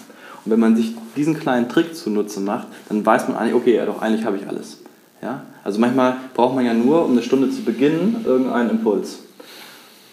Und 0.46 0.52
wenn 0.52 0.60
man 0.60 0.76
sich 0.76 0.94
diesen 1.16 1.40
kleinen 1.40 1.70
Trick 1.70 1.96
zunutze 1.96 2.40
macht, 2.40 2.68
dann 2.90 3.06
weiß 3.06 3.28
man 3.28 3.38
eigentlich, 3.38 3.56
okay, 3.56 3.76
ja, 3.76 3.86
doch, 3.86 4.02
eigentlich 4.02 4.26
habe 4.26 4.38
ich 4.38 4.48
alles. 4.48 4.80
Ja? 5.22 5.44
Also 5.64 5.80
manchmal 5.80 6.18
braucht 6.34 6.56
man 6.56 6.66
ja 6.66 6.74
nur, 6.74 7.06
um 7.06 7.12
eine 7.12 7.24
Stunde 7.24 7.50
zu 7.50 7.64
beginnen, 7.64 8.24
irgendeinen 8.26 8.70
Impuls. 8.70 9.20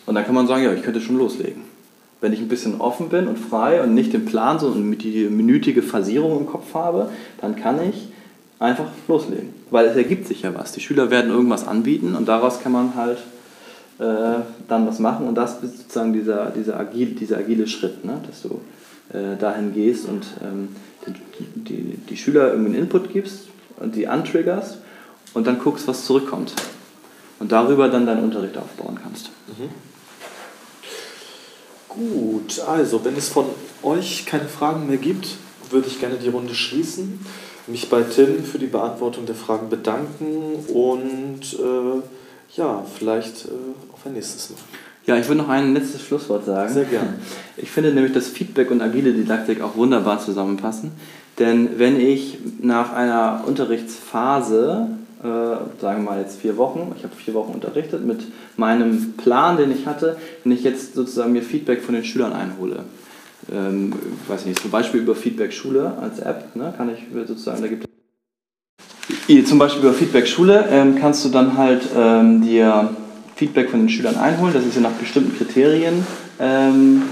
Und 0.06 0.14
dann 0.14 0.24
kann 0.24 0.34
man 0.34 0.46
sagen, 0.46 0.62
ja, 0.62 0.72
ich 0.72 0.82
könnte 0.82 1.00
schon 1.00 1.18
loslegen. 1.18 1.62
Wenn 2.20 2.32
ich 2.32 2.40
ein 2.40 2.48
bisschen 2.48 2.80
offen 2.80 3.08
bin 3.08 3.26
und 3.28 3.38
frei 3.38 3.82
und 3.82 3.94
nicht 3.94 4.12
den 4.12 4.26
Plan, 4.26 4.58
sondern 4.58 4.98
die 4.98 5.28
minütige 5.28 5.82
Phasierung 5.82 6.38
im 6.38 6.46
Kopf 6.46 6.74
habe, 6.74 7.10
dann 7.40 7.56
kann 7.56 7.78
ich 7.88 8.08
einfach 8.58 8.86
loslegen. 9.08 9.50
Weil 9.70 9.86
es 9.86 9.96
ergibt 9.96 10.26
sich 10.26 10.42
ja 10.42 10.54
was. 10.54 10.72
Die 10.72 10.80
Schüler 10.80 11.10
werden 11.10 11.30
irgendwas 11.30 11.66
anbieten 11.66 12.14
und 12.14 12.28
daraus 12.28 12.62
kann 12.62 12.72
man 12.72 12.94
halt 12.94 13.18
äh, 13.98 14.40
dann 14.68 14.86
was 14.86 14.98
machen. 14.98 15.26
Und 15.26 15.34
das 15.34 15.62
ist 15.62 15.78
sozusagen 15.78 16.12
dieser, 16.12 16.50
dieser, 16.50 16.78
agile, 16.78 17.12
dieser 17.12 17.38
agile 17.38 17.66
Schritt, 17.66 18.04
ne? 18.04 18.20
dass 18.26 18.42
du 18.42 18.60
äh, 19.16 19.36
dahin 19.38 19.72
gehst 19.72 20.06
und 20.06 20.26
ähm, 20.42 20.68
die, 21.06 21.62
die, 21.62 21.96
die 22.08 22.16
Schüler 22.16 22.52
irgendwie 22.52 22.74
einen 22.74 22.84
Input 22.84 23.12
gibst 23.12 23.48
und 23.78 23.96
die 23.96 24.06
antriggerst 24.06 24.78
und 25.34 25.46
dann 25.46 25.58
guckst, 25.58 25.88
was 25.88 26.04
zurückkommt. 26.04 26.54
Und 27.38 27.52
darüber 27.52 27.88
dann 27.88 28.04
deinen 28.04 28.24
Unterricht 28.24 28.58
aufbauen 28.58 28.98
kannst. 29.02 29.30
Mhm. 29.48 29.70
Gut, 31.90 32.60
also 32.60 33.04
wenn 33.04 33.16
es 33.16 33.28
von 33.28 33.46
euch 33.82 34.24
keine 34.24 34.46
Fragen 34.46 34.86
mehr 34.86 34.96
gibt, 34.96 35.36
würde 35.70 35.88
ich 35.88 35.98
gerne 35.98 36.16
die 36.16 36.28
Runde 36.28 36.54
schließen. 36.54 37.18
mich 37.66 37.88
bei 37.88 38.02
Tim 38.02 38.42
für 38.44 38.58
die 38.58 38.66
Beantwortung 38.66 39.26
der 39.26 39.34
Fragen 39.34 39.68
bedanken 39.68 40.54
und 40.72 41.40
äh, 41.54 42.56
ja, 42.56 42.84
vielleicht 42.96 43.46
äh, 43.46 43.92
auf 43.92 44.06
ein 44.06 44.14
nächstes 44.14 44.50
Mal. 44.50 44.58
Ja, 45.06 45.16
ich 45.16 45.26
würde 45.28 45.42
noch 45.42 45.48
ein 45.48 45.74
letztes 45.74 46.02
Schlusswort 46.02 46.44
sagen. 46.44 46.72
Sehr 46.72 46.84
gerne. 46.84 47.14
Ich 47.56 47.70
finde 47.70 47.92
nämlich, 47.92 48.12
dass 48.12 48.28
Feedback 48.28 48.70
und 48.70 48.80
agile 48.80 49.12
Didaktik 49.12 49.60
auch 49.60 49.76
wunderbar 49.76 50.18
zusammenpassen. 50.18 50.92
Denn 51.38 51.78
wenn 51.78 52.00
ich 52.00 52.38
nach 52.60 52.92
einer 52.92 53.44
Unterrichtsphase, 53.46 54.88
äh, 55.22 55.26
sagen 55.80 56.04
wir 56.04 56.10
mal 56.10 56.20
jetzt 56.20 56.40
vier 56.40 56.56
Wochen, 56.56 56.92
ich 56.96 57.04
habe 57.04 57.14
vier 57.14 57.34
Wochen 57.34 57.52
unterrichtet 57.52 58.04
mit 58.04 58.20
meinem 58.56 59.14
Plan, 59.16 59.56
den 59.56 59.70
ich 59.70 59.86
hatte, 59.86 60.16
wenn 60.42 60.52
ich 60.52 60.62
jetzt 60.62 60.94
sozusagen 60.94 61.32
mir 61.32 61.42
Feedback 61.42 61.82
von 61.82 61.94
den 61.94 62.04
Schülern 62.04 62.32
einhole, 62.32 62.84
ähm, 63.52 63.92
weiß 64.28 64.46
nicht, 64.46 64.60
zum 64.60 64.70
Beispiel 64.70 65.00
über 65.00 65.14
Feedback 65.14 65.52
Schule 65.52 65.92
als 66.00 66.20
App, 66.20 66.56
ne, 66.56 66.72
kann 66.76 66.90
ich 66.90 67.00
sozusagen, 67.26 67.62
da 67.62 67.68
gibt 67.68 67.84
es 67.84 69.48
zum 69.48 69.58
Beispiel 69.58 69.82
über 69.82 69.92
Feedback 69.92 70.26
Schule 70.26 70.66
ähm, 70.70 70.96
kannst 70.96 71.24
du 71.24 71.28
dann 71.28 71.56
halt 71.56 71.82
ähm, 71.96 72.42
dir 72.42 72.90
Feedback 73.36 73.70
von 73.70 73.80
den 73.80 73.88
Schülern 73.88 74.16
einholen. 74.16 74.52
Das 74.52 74.66
ist 74.66 74.74
ja 74.74 74.82
nach 74.82 74.90
bestimmten 74.92 75.36
Kriterien, 75.36 76.06
ähm, 76.38 77.02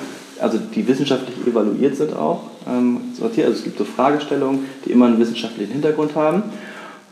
also 0.40 0.59
die 0.59 0.87
wissenschaftlich 0.87 1.35
evaluiert 1.47 1.97
sind 1.97 2.14
auch, 2.14 2.51
ähm, 2.68 3.01
sortiert. 3.18 3.47
Also 3.47 3.59
es 3.59 3.64
gibt 3.64 3.79
so 3.79 3.85
Fragestellungen, 3.85 4.66
die 4.85 4.92
immer 4.92 5.07
einen 5.07 5.18
wissenschaftlichen 5.18 5.73
Hintergrund 5.73 6.14
haben. 6.14 6.42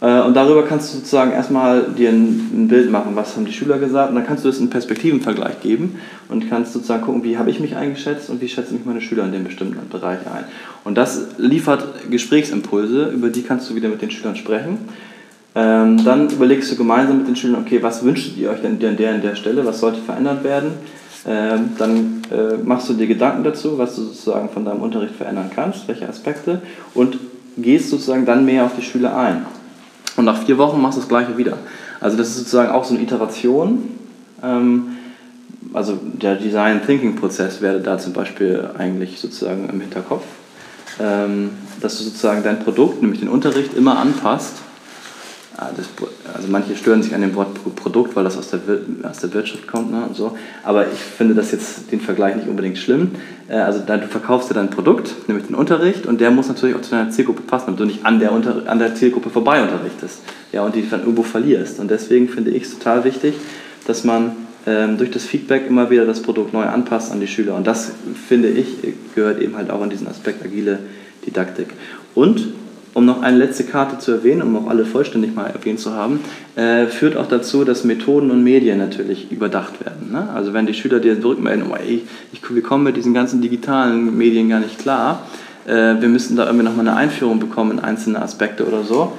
Äh, 0.07 0.21
und 0.21 0.35
darüber 0.35 0.63
kannst 0.63 0.93
du 0.93 0.99
sozusagen 0.99 1.33
erstmal 1.33 1.83
dir 1.83 2.11
ein, 2.11 2.69
Bild 2.69 2.91
machen, 2.91 3.13
was 3.15 3.35
haben 3.35 3.45
die 3.45 3.53
Schüler 3.53 3.79
gesagt. 3.79 4.11
Und 4.11 4.15
dann 4.15 4.27
kannst 4.27 4.45
du 4.45 4.49
das 4.49 4.59
in 4.59 4.71
Perspektivenvergleich 4.71 5.61
geben 5.61 5.99
und 6.29 6.49
kannst 6.49 6.73
sozusagen 6.73 7.03
gucken, 7.03 7.25
wie 7.25 7.39
habe 7.39 7.51
ich 7.51 7.59
mich 7.59 7.75
eingeschätzt 7.75 8.31
und 8.31 8.41
wie 8.41 8.49
schätzen 8.49 8.75
mich 8.75 8.85
meine 8.85 9.01
Schüler 9.01 9.25
in 9.25 9.33
dem 9.33 9.45
bestimmten 9.45 9.89
Bereich 9.89 10.21
ein. 10.21 10.45
Und 10.85 10.97
das 10.97 11.27
liefert 11.39 12.11
Gesprächsimpulse, 12.11 13.11
über 13.15 13.31
die 13.31 13.43
kannst 13.43 13.69
du 13.69 13.75
wieder 13.75 13.89
mit 13.89 14.01
den 14.01 14.11
Schülern 14.11 14.37
sprechen. 14.37 14.79
Ähm, 15.57 16.05
dann 16.05 16.29
überlegst 16.31 16.71
du 16.71 16.77
gemeinsam 16.77 17.19
mit 17.19 17.29
den 17.29 17.37
Schülern, 17.37 17.63
okay, 17.63 17.83
was 17.83 18.05
wünschtet 18.05 18.37
ihr 18.37 18.51
euch 18.51 18.61
denn 18.61 18.79
an 18.85 18.97
der, 18.97 19.15
an 19.15 19.23
der 19.23 19.35
Stelle, 19.35 19.65
was 19.65 19.81
sollte 19.81 20.01
verändert 20.01 20.45
werden? 20.45 20.73
Ähm, 21.27 21.71
dann 21.79 22.23
äh, 22.31 22.57
machst 22.63 22.89
du 22.89 22.93
dir 22.93 23.07
Gedanken 23.07 23.43
dazu, 23.43 23.79
was 23.79 23.97
du 23.97 24.03
sozusagen 24.03 24.51
von 24.51 24.65
deinem 24.65 24.83
Unterricht 24.83 25.17
verändern 25.17 25.51
kannst, 25.53 25.89
welche 25.89 26.09
Aspekte 26.09 26.63
und 26.95 27.19
gehst 27.57 27.91
sozusagen 27.91 28.27
dann 28.27 28.45
mehr 28.45 28.65
auf 28.65 28.77
die 28.77 28.83
Schüler 28.83 29.17
ein. 29.17 29.47
Und 30.17 30.25
nach 30.25 30.43
vier 30.45 30.59
Wochen 30.59 30.81
machst 30.81 30.97
du 30.97 31.01
das 31.01 31.09
Gleiche 31.09 31.37
wieder. 31.37 31.59
Also 32.01 32.17
das 32.17 32.29
ist 32.29 32.39
sozusagen 32.39 32.71
auch 32.71 32.85
so 32.85 32.95
eine 32.95 33.03
Iteration. 33.03 33.91
Ähm, 34.43 34.97
also 35.73 35.99
der 36.03 36.37
Design 36.37 36.81
Thinking 36.85 37.17
Prozess 37.17 37.61
wäre 37.61 37.81
da 37.81 37.99
zum 37.99 38.13
Beispiel 38.13 38.71
eigentlich 38.79 39.21
sozusagen 39.21 39.69
im 39.69 39.81
Hinterkopf, 39.81 40.25
ähm, 41.01 41.51
dass 41.81 41.99
du 41.99 42.05
sozusagen 42.05 42.43
dein 42.43 42.61
Produkt, 42.61 43.03
nämlich 43.03 43.21
den 43.21 43.29
Unterricht, 43.29 43.75
immer 43.75 43.99
anpasst 43.99 44.55
Ah, 45.59 45.71
also 46.35 46.49
manche 46.49 46.77
stören 46.77 47.03
sich 47.03 47.15
an 47.15 47.23
dem 47.23 47.35
Wort 47.35 47.56
Produkt, 47.71 48.17
weil 48.17 48.25
das 48.25 48.37
aus 48.37 48.51
der, 48.51 48.61
aus 49.03 49.19
der 49.19 49.33
Wirtschaft 49.35 49.67
kommt 49.67 49.91
ne, 49.91 50.05
und 50.07 50.17
so. 50.17 50.37
Aber 50.63 50.87
ich 50.87 50.99
finde 50.99 51.35
das 51.35 51.53
jetzt 51.53 51.91
den 51.93 52.01
Vergleich 52.01 52.37
nicht 52.37 52.49
unbedingt 52.49 52.79
schlimm. 52.79 53.13
Äh, 53.49 53.57
also 53.57 53.81
du 53.81 54.09
verkaufst 54.09 54.51
dir 54.51 54.55
dein 54.55 54.71
Produkt, 54.71 55.29
nämlich 55.29 55.47
den 55.47 55.55
Unterricht, 55.55 56.07
und 56.07 56.21
der 56.21 56.31
muss 56.31 56.49
natürlich 56.49 56.77
auch 56.77 56.83
zu 56.83 56.91
deiner 56.91 57.11
Zielgruppe 57.11 57.43
passen, 57.43 57.67
damit 57.67 57.81
du 57.81 57.85
nicht 57.85 58.05
an 58.05 58.21
der, 58.21 58.33
Unter 58.33 58.63
an 58.67 58.79
der 58.79 58.95
Zielgruppe 58.95 59.31
vorbei 59.31 59.63
unterrichtest 59.63 60.21
ja, 60.53 60.63
und 60.63 60.75
die 60.75 60.89
dann 60.89 61.01
irgendwo 61.01 61.23
verlierst. 61.23 61.81
Und 61.81 61.91
deswegen 61.91 62.29
finde 62.29 62.51
ich 62.51 62.65
es 62.65 62.79
total 62.79 63.05
wichtig, 63.05 63.35
dass 63.87 64.05
man 64.05 64.33
ähm, 64.67 64.99
durch 64.99 65.11
das 65.11 65.25
Feedback 65.25 65.67
immer 65.69 65.91
wieder 65.91 66.07
das 66.07 66.21
Produkt 66.21 66.53
neu 66.53 66.65
anpasst 66.65 67.13
an 67.13 67.21
die 67.21 67.29
Schüler. 67.29 67.55
Und 67.55 67.67
das, 67.67 67.93
finde 68.29 68.49
ich, 68.49 68.69
gehört 69.15 69.41
eben 69.41 69.57
halt 69.57 69.71
auch 69.71 69.81
an 69.81 69.91
diesen 69.91 70.09
Aspekt 70.09 70.45
agile 70.45 70.81
Didaktik. 71.25 71.69
Und 72.15 72.49
um 72.97 73.05
noch 73.05 73.21
eine 73.21 73.37
letzte 73.37 73.65
Karte 73.65 73.99
zu 73.99 74.11
erwähnen, 74.11 74.41
um 74.41 74.57
auch 74.57 74.71
alle 74.71 74.87
vollständig 74.87 75.35
mal 75.35 75.49
erwähnt 75.49 75.79
zu 75.79 75.93
haben, 75.93 76.21
äh, 76.55 76.87
führt 76.87 77.19
auch 77.19 77.27
dazu, 77.27 77.63
dass 77.63 77.85
Methoden 77.85 78.31
und 78.31 78.43
Medien 78.43 78.79
natürlich 78.79 79.31
überdacht 79.31 79.85
werden. 79.85 80.13
Ne? 80.13 80.31
Also 80.35 80.55
wenn 80.55 80.65
die 80.65 80.73
Schüler 80.73 80.99
dir 80.99 81.21
zurückmelden, 81.21 81.67
oh, 81.71 81.77
ey, 81.77 82.05
ich, 82.33 82.41
wir 82.49 82.63
kommen 82.63 82.85
mit 82.85 82.97
diesen 82.97 83.13
ganzen 83.13 83.43
digitalen 83.43 84.17
Medien 84.17 84.49
gar 84.49 84.61
nicht 84.61 84.79
klar, 84.79 85.27
äh, 85.67 86.01
wir 86.01 86.09
müssten 86.09 86.37
da 86.37 86.47
irgendwie 86.47 86.65
nochmal 86.65 86.89
eine 86.89 86.97
Einführung 86.97 87.39
bekommen 87.39 87.73
in 87.73 87.81
einzelne 87.81 88.23
Aspekte 88.23 88.67
oder 88.67 88.83
so. 88.83 89.13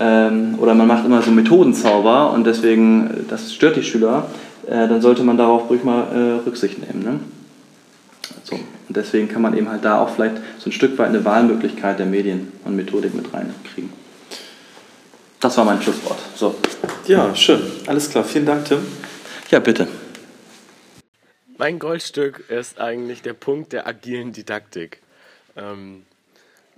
Ähm, 0.00 0.54
oder 0.58 0.74
man 0.74 0.86
macht 0.86 1.04
immer 1.04 1.20
so 1.20 1.30
Methodenzauber 1.30 2.32
und 2.32 2.46
deswegen, 2.46 3.26
das 3.28 3.52
stört 3.52 3.76
die 3.76 3.82
Schüler, 3.82 4.24
äh, 4.66 4.88
dann 4.88 5.02
sollte 5.02 5.22
man 5.22 5.36
darauf 5.36 5.68
ruhig 5.68 5.84
mal 5.84 6.04
äh, 6.14 6.48
Rücksicht 6.48 6.78
nehmen. 6.78 7.04
Ne? 7.04 7.20
So. 8.44 8.56
Und 8.56 8.96
deswegen 8.96 9.28
kann 9.28 9.42
man 9.42 9.56
eben 9.56 9.68
halt 9.68 9.84
da 9.84 10.00
auch 10.00 10.10
vielleicht 10.10 10.36
so 10.58 10.70
ein 10.70 10.72
Stück 10.72 10.96
weit 10.98 11.08
eine 11.08 11.24
Wahlmöglichkeit 11.24 11.98
der 11.98 12.06
Medien 12.06 12.52
und 12.64 12.76
Methodik 12.76 13.14
mit 13.14 13.32
reinkriegen. 13.32 13.92
Das 15.40 15.56
war 15.56 15.64
mein 15.64 15.80
Schlusswort. 15.82 16.18
So. 16.34 16.54
Ja, 17.06 17.34
schön. 17.34 17.60
Alles 17.86 18.10
klar. 18.10 18.24
Vielen 18.24 18.46
Dank, 18.46 18.64
Tim. 18.64 18.78
Ja, 19.50 19.60
bitte. 19.60 19.86
Mein 21.58 21.78
Goldstück 21.78 22.50
ist 22.50 22.80
eigentlich 22.80 23.22
der 23.22 23.32
Punkt 23.32 23.72
der 23.72 23.86
agilen 23.86 24.32
Didaktik. 24.32 25.00
Ähm, 25.56 26.04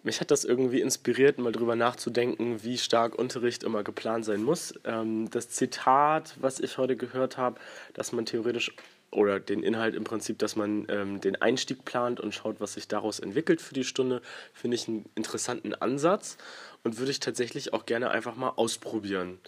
mich 0.03 0.21
hat 0.21 0.31
das 0.31 0.45
irgendwie 0.45 0.81
inspiriert, 0.81 1.39
mal 1.39 1.53
drüber 1.53 1.77
nachzudenken, 1.77 2.63
wie 2.63 2.79
stark 2.79 3.19
Unterricht 3.19 3.63
immer 3.65 3.83
geplant 3.83 4.25
sein 4.25 4.43
muss. 4.43 4.75
Ähm, 4.85 5.29
das 5.31 5.51
Zitat, 5.51 6.35
was 6.41 6.61
ich 6.61 6.79
heute 6.79 6.97
gehört 6.97 7.37
habe, 7.37 7.59
dass 7.95 8.13
man 8.13 8.25
theoretisch 8.25 8.73
oder 9.11 9.40
den 9.40 9.62
Inhalt 9.62 9.94
im 9.94 10.05
Prinzip, 10.05 10.38
dass 10.38 10.57
man 10.57 10.87
ähm, 10.90 11.21
den 11.21 11.40
Einstieg 11.40 11.85
plant 11.85 12.21
und 12.21 12.35
schaut, 12.35 12.61
was 12.61 12.75
sich 12.75 12.88
daraus 12.88 13.21
entwickelt 13.21 13.62
für 13.62 13.75
die 13.75 13.85
Stunde, 13.85 14.21
finde 14.53 14.75
ich 14.75 14.88
einen 14.88 15.09
interessanten 15.14 15.75
Ansatz 15.75 16.37
und 16.85 16.99
würde 16.99 17.11
ich 17.11 17.21
tatsächlich 17.21 17.73
auch 17.73 17.87
gerne 17.87 18.11
einfach 18.11 18.37
mal 18.37 18.51
ausprobieren. 18.51 19.38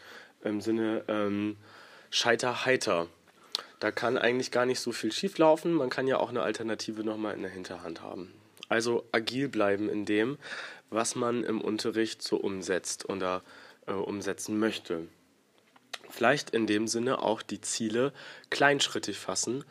Im 0.42 0.60
Sinne 0.60 1.04
ähm, 1.08 1.56
Scheiter 2.10 2.64
heiter. 2.64 3.06
Da 3.78 3.90
kann 3.90 4.18
eigentlich 4.18 4.50
gar 4.50 4.66
nicht 4.66 4.80
so 4.80 4.92
viel 4.92 5.12
schief 5.12 5.38
laufen. 5.38 5.72
Man 5.72 5.90
kann 5.90 6.06
ja 6.06 6.18
auch 6.18 6.30
eine 6.30 6.42
Alternative 6.42 7.04
nochmal 7.04 7.34
in 7.34 7.42
der 7.42 7.50
Hinterhand 7.50 8.02
haben. 8.02 8.32
Also 8.68 9.04
agil 9.12 9.48
bleiben 9.48 9.88
in 9.88 10.04
dem, 10.04 10.38
was 10.90 11.14
man 11.14 11.44
im 11.44 11.60
Unterricht 11.60 12.22
so 12.22 12.36
umsetzt 12.36 13.08
oder 13.08 13.42
äh, 13.86 13.92
umsetzen 13.92 14.58
möchte. 14.58 15.08
Vielleicht 16.10 16.50
in 16.50 16.66
dem 16.66 16.86
Sinne 16.86 17.22
auch 17.22 17.42
die 17.42 17.60
Ziele 17.60 18.12
kleinschrittig 18.50 19.18
fassen 19.18 19.64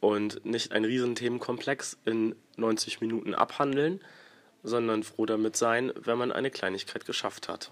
und 0.00 0.44
nicht 0.44 0.72
ein 0.72 0.84
Riesenthemenkomplex 0.84 1.96
in 2.04 2.34
90 2.56 3.00
Minuten 3.00 3.34
abhandeln, 3.34 4.00
sondern 4.62 5.02
froh 5.02 5.26
damit 5.26 5.56
sein, 5.56 5.92
wenn 5.96 6.18
man 6.18 6.32
eine 6.32 6.50
Kleinigkeit 6.50 7.06
geschafft 7.06 7.48
hat. 7.48 7.70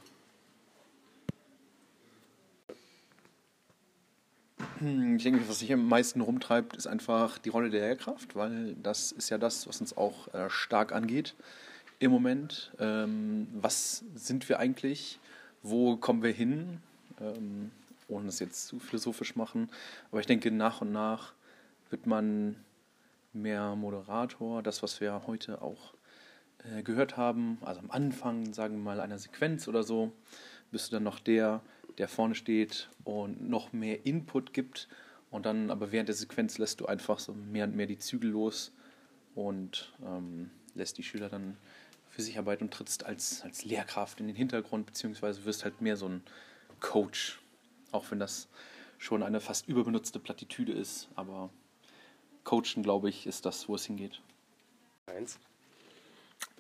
Ich 5.17 5.23
denke, 5.23 5.49
was 5.49 5.61
sich 5.61 5.73
am 5.73 5.89
meisten 5.89 6.21
rumtreibt, 6.21 6.77
ist 6.77 6.87
einfach 6.87 7.39
die 7.39 7.49
Rolle 7.49 7.71
der 7.71 7.81
Lehrkraft, 7.81 8.37
weil 8.37 8.75
das 8.83 9.13
ist 9.13 9.31
ja 9.31 9.39
das, 9.39 9.67
was 9.69 9.81
uns 9.81 9.97
auch 9.97 10.33
äh, 10.35 10.51
stark 10.51 10.93
angeht 10.93 11.35
im 12.01 12.11
Moment. 12.11 12.73
Ähm, 12.79 13.49
was 13.55 14.05
sind 14.15 14.49
wir 14.49 14.59
eigentlich? 14.59 15.19
Wo 15.63 15.97
kommen 15.97 16.23
wir 16.23 16.33
hin? 16.33 16.81
Ähm, 17.21 17.71
ohne 18.09 18.29
es 18.29 18.39
jetzt 18.39 18.67
zu 18.67 18.79
philosophisch 18.79 19.37
machen. 19.37 19.71
Aber 20.11 20.21
ich 20.21 20.27
denke, 20.27 20.51
nach 20.51 20.81
und 20.81 20.93
nach 20.93 21.33
wird 21.91 22.07
man 22.07 22.57
mehr 23.33 23.75
Moderator, 23.77 24.63
das, 24.63 24.83
was 24.83 25.01
wir 25.01 25.27
heute 25.27 25.63
auch 25.63 25.95
äh, 26.65 26.83
gehört 26.83 27.17
haben, 27.17 27.59
also 27.63 27.81
am 27.81 27.91
Anfang, 27.91 28.53
sagen 28.53 28.77
wir 28.77 28.83
mal, 28.83 29.01
einer 29.01 29.19
Sequenz 29.19 29.69
oder 29.69 29.83
so, 29.83 30.13
bist 30.71 30.89
du 30.89 30.97
dann 30.97 31.03
noch 31.03 31.21
der, 31.21 31.61
der 31.99 32.09
vorne 32.09 32.35
steht 32.35 32.89
und 33.05 33.49
noch 33.49 33.73
mehr 33.73 34.07
Input 34.07 34.53
gibt. 34.53 34.89
Und 35.31 35.47
dann 35.47 35.71
aber 35.71 35.91
während 35.91 36.09
der 36.09 36.15
Sequenz 36.15 36.59
lässt 36.59 36.81
du 36.81 36.87
einfach 36.87 37.19
so 37.19 37.33
mehr 37.33 37.65
und 37.65 37.75
mehr 37.75 37.87
die 37.87 37.99
Zügel 37.99 38.31
los 38.31 38.73
und 39.35 39.93
ähm, 40.05 40.51
lässt 40.75 40.97
die 40.99 41.03
Schüler 41.03 41.29
dann 41.29 41.57
für 42.09 42.23
sich 42.23 42.39
arbeiten 42.39 42.65
und 42.65 42.75
trittst 42.75 43.05
als, 43.05 43.43
als 43.43 43.65
Lehrkraft 43.65 44.21
in 44.21 44.29
den 44.29 44.37
Hintergrund, 44.37 44.87
beziehungsweise 44.87 45.45
wirst 45.45 45.65
halt 45.65 45.81
mehr 45.81 45.97
so 45.97 46.09
ein 46.09 46.23
Coach 46.79 47.41
auch 47.95 48.11
wenn 48.11 48.19
das 48.19 48.49
schon 48.99 49.23
eine 49.23 49.41
fast 49.41 49.69
überbenutzte 49.69 50.19
Plattitüde 50.19 50.73
ist. 50.73 51.09
Aber 51.15 51.51
Coachen, 52.45 52.83
glaube 52.83 53.09
ich, 53.09 53.27
ist 53.27 53.47
das, 53.47 53.69
wo 53.69 53.75
es 53.75 53.87
hingeht. 53.87 54.21
Eins. 55.07 55.39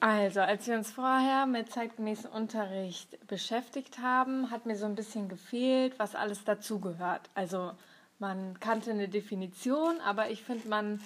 Also, 0.00 0.40
als 0.40 0.66
wir 0.66 0.76
uns 0.76 0.90
vorher 0.90 1.46
mit 1.46 1.70
zeitgemäßem 1.70 2.30
Unterricht 2.30 3.26
beschäftigt 3.26 3.98
haben, 3.98 4.50
hat 4.50 4.66
mir 4.66 4.76
so 4.76 4.86
ein 4.86 4.94
bisschen 4.94 5.28
gefehlt, 5.28 5.98
was 5.98 6.14
alles 6.14 6.44
dazugehört. 6.44 7.30
Also, 7.34 7.72
man 8.18 8.58
kannte 8.60 8.90
eine 8.90 9.08
Definition, 9.08 10.00
aber 10.00 10.30
ich 10.30 10.42
finde, 10.42 10.68
man 10.68 11.00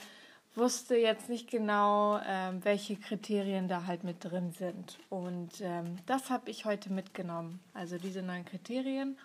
wusste 0.54 0.96
jetzt 0.96 1.28
nicht 1.28 1.50
genau, 1.50 2.20
ähm, 2.26 2.64
welche 2.64 2.96
Kriterien 2.96 3.68
da 3.68 3.86
halt 3.86 4.04
mit 4.04 4.24
drin 4.24 4.52
sind. 4.52 4.98
Und 5.08 5.60
ähm, 5.60 5.96
das 6.06 6.30
habe 6.30 6.50
ich 6.50 6.64
heute 6.64 6.92
mitgenommen. 6.92 7.60
Also 7.74 7.96
diese 7.98 8.22
neuen 8.22 8.44
Kriterien. 8.44 9.16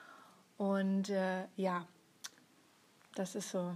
Und 0.64 1.10
äh, 1.10 1.44
ja, 1.58 1.86
das 3.16 3.36
ist 3.36 3.52
so 3.52 3.76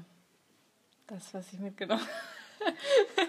das, 1.06 1.34
was 1.34 1.52
ich 1.52 1.60
mitgenommen 1.60 2.02
habe. 2.02 2.78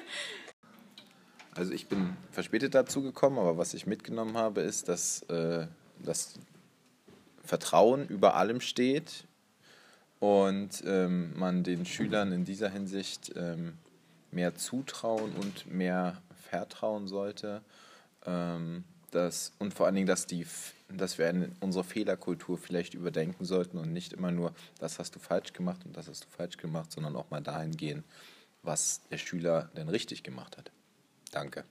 also 1.57 1.73
ich 1.73 1.89
bin 1.89 2.17
verspätet 2.31 2.77
dazu 2.77 3.03
gekommen, 3.03 3.37
aber 3.37 3.59
was 3.59 3.75
ich 3.75 3.85
mitgenommen 3.85 4.37
habe, 4.37 4.61
ist, 4.61 4.89
dass 4.89 5.23
äh, 5.23 5.67
das 5.99 6.35
Vertrauen 7.43 8.07
über 8.07 8.37
allem 8.37 8.61
steht 8.61 9.25
und 10.21 10.85
ähm, 10.87 11.37
man 11.37 11.65
den 11.65 11.85
Schülern 11.85 12.31
in 12.31 12.45
dieser 12.45 12.71
Hinsicht 12.71 13.33
ähm, 13.35 13.77
mehr 14.31 14.55
zutrauen 14.55 15.33
und 15.33 15.67
mehr 15.67 16.23
vertrauen 16.49 17.09
sollte. 17.09 17.63
Ähm, 18.25 18.85
dass, 19.11 19.51
und 19.59 19.75
vor 19.75 19.87
allen 19.87 19.97
Dingen, 19.97 20.07
dass, 20.07 20.27
die, 20.27 20.47
dass 20.89 21.19
wir 21.19 21.51
unsere 21.61 21.85
Fehlerkultur 21.85 22.59
vielleicht 22.59 22.95
überdenken 22.95 23.45
sollten 23.45 23.79
und 23.79 23.93
nicht 23.93 24.13
immer 24.13 24.31
nur, 24.31 24.55
das 24.79 24.99
hast 24.99 25.15
du 25.15 25.19
falsch 25.19 25.53
gemacht 25.53 25.85
und 25.85 25.97
das 25.97 26.09
hast 26.09 26.25
du 26.25 26.29
falsch 26.31 26.57
gemacht, 26.57 26.93
sondern 26.93 27.17
auch 27.17 27.31
mal 27.31 27.43
dahin 27.43 27.77
gehen, 27.77 28.05
was 28.63 29.03
der 29.11 29.19
Schüler 29.19 29.71
denn 29.77 29.89
richtig 29.89 30.23
gemacht 30.23 30.57
hat. 30.57 30.71
Danke. 31.31 31.65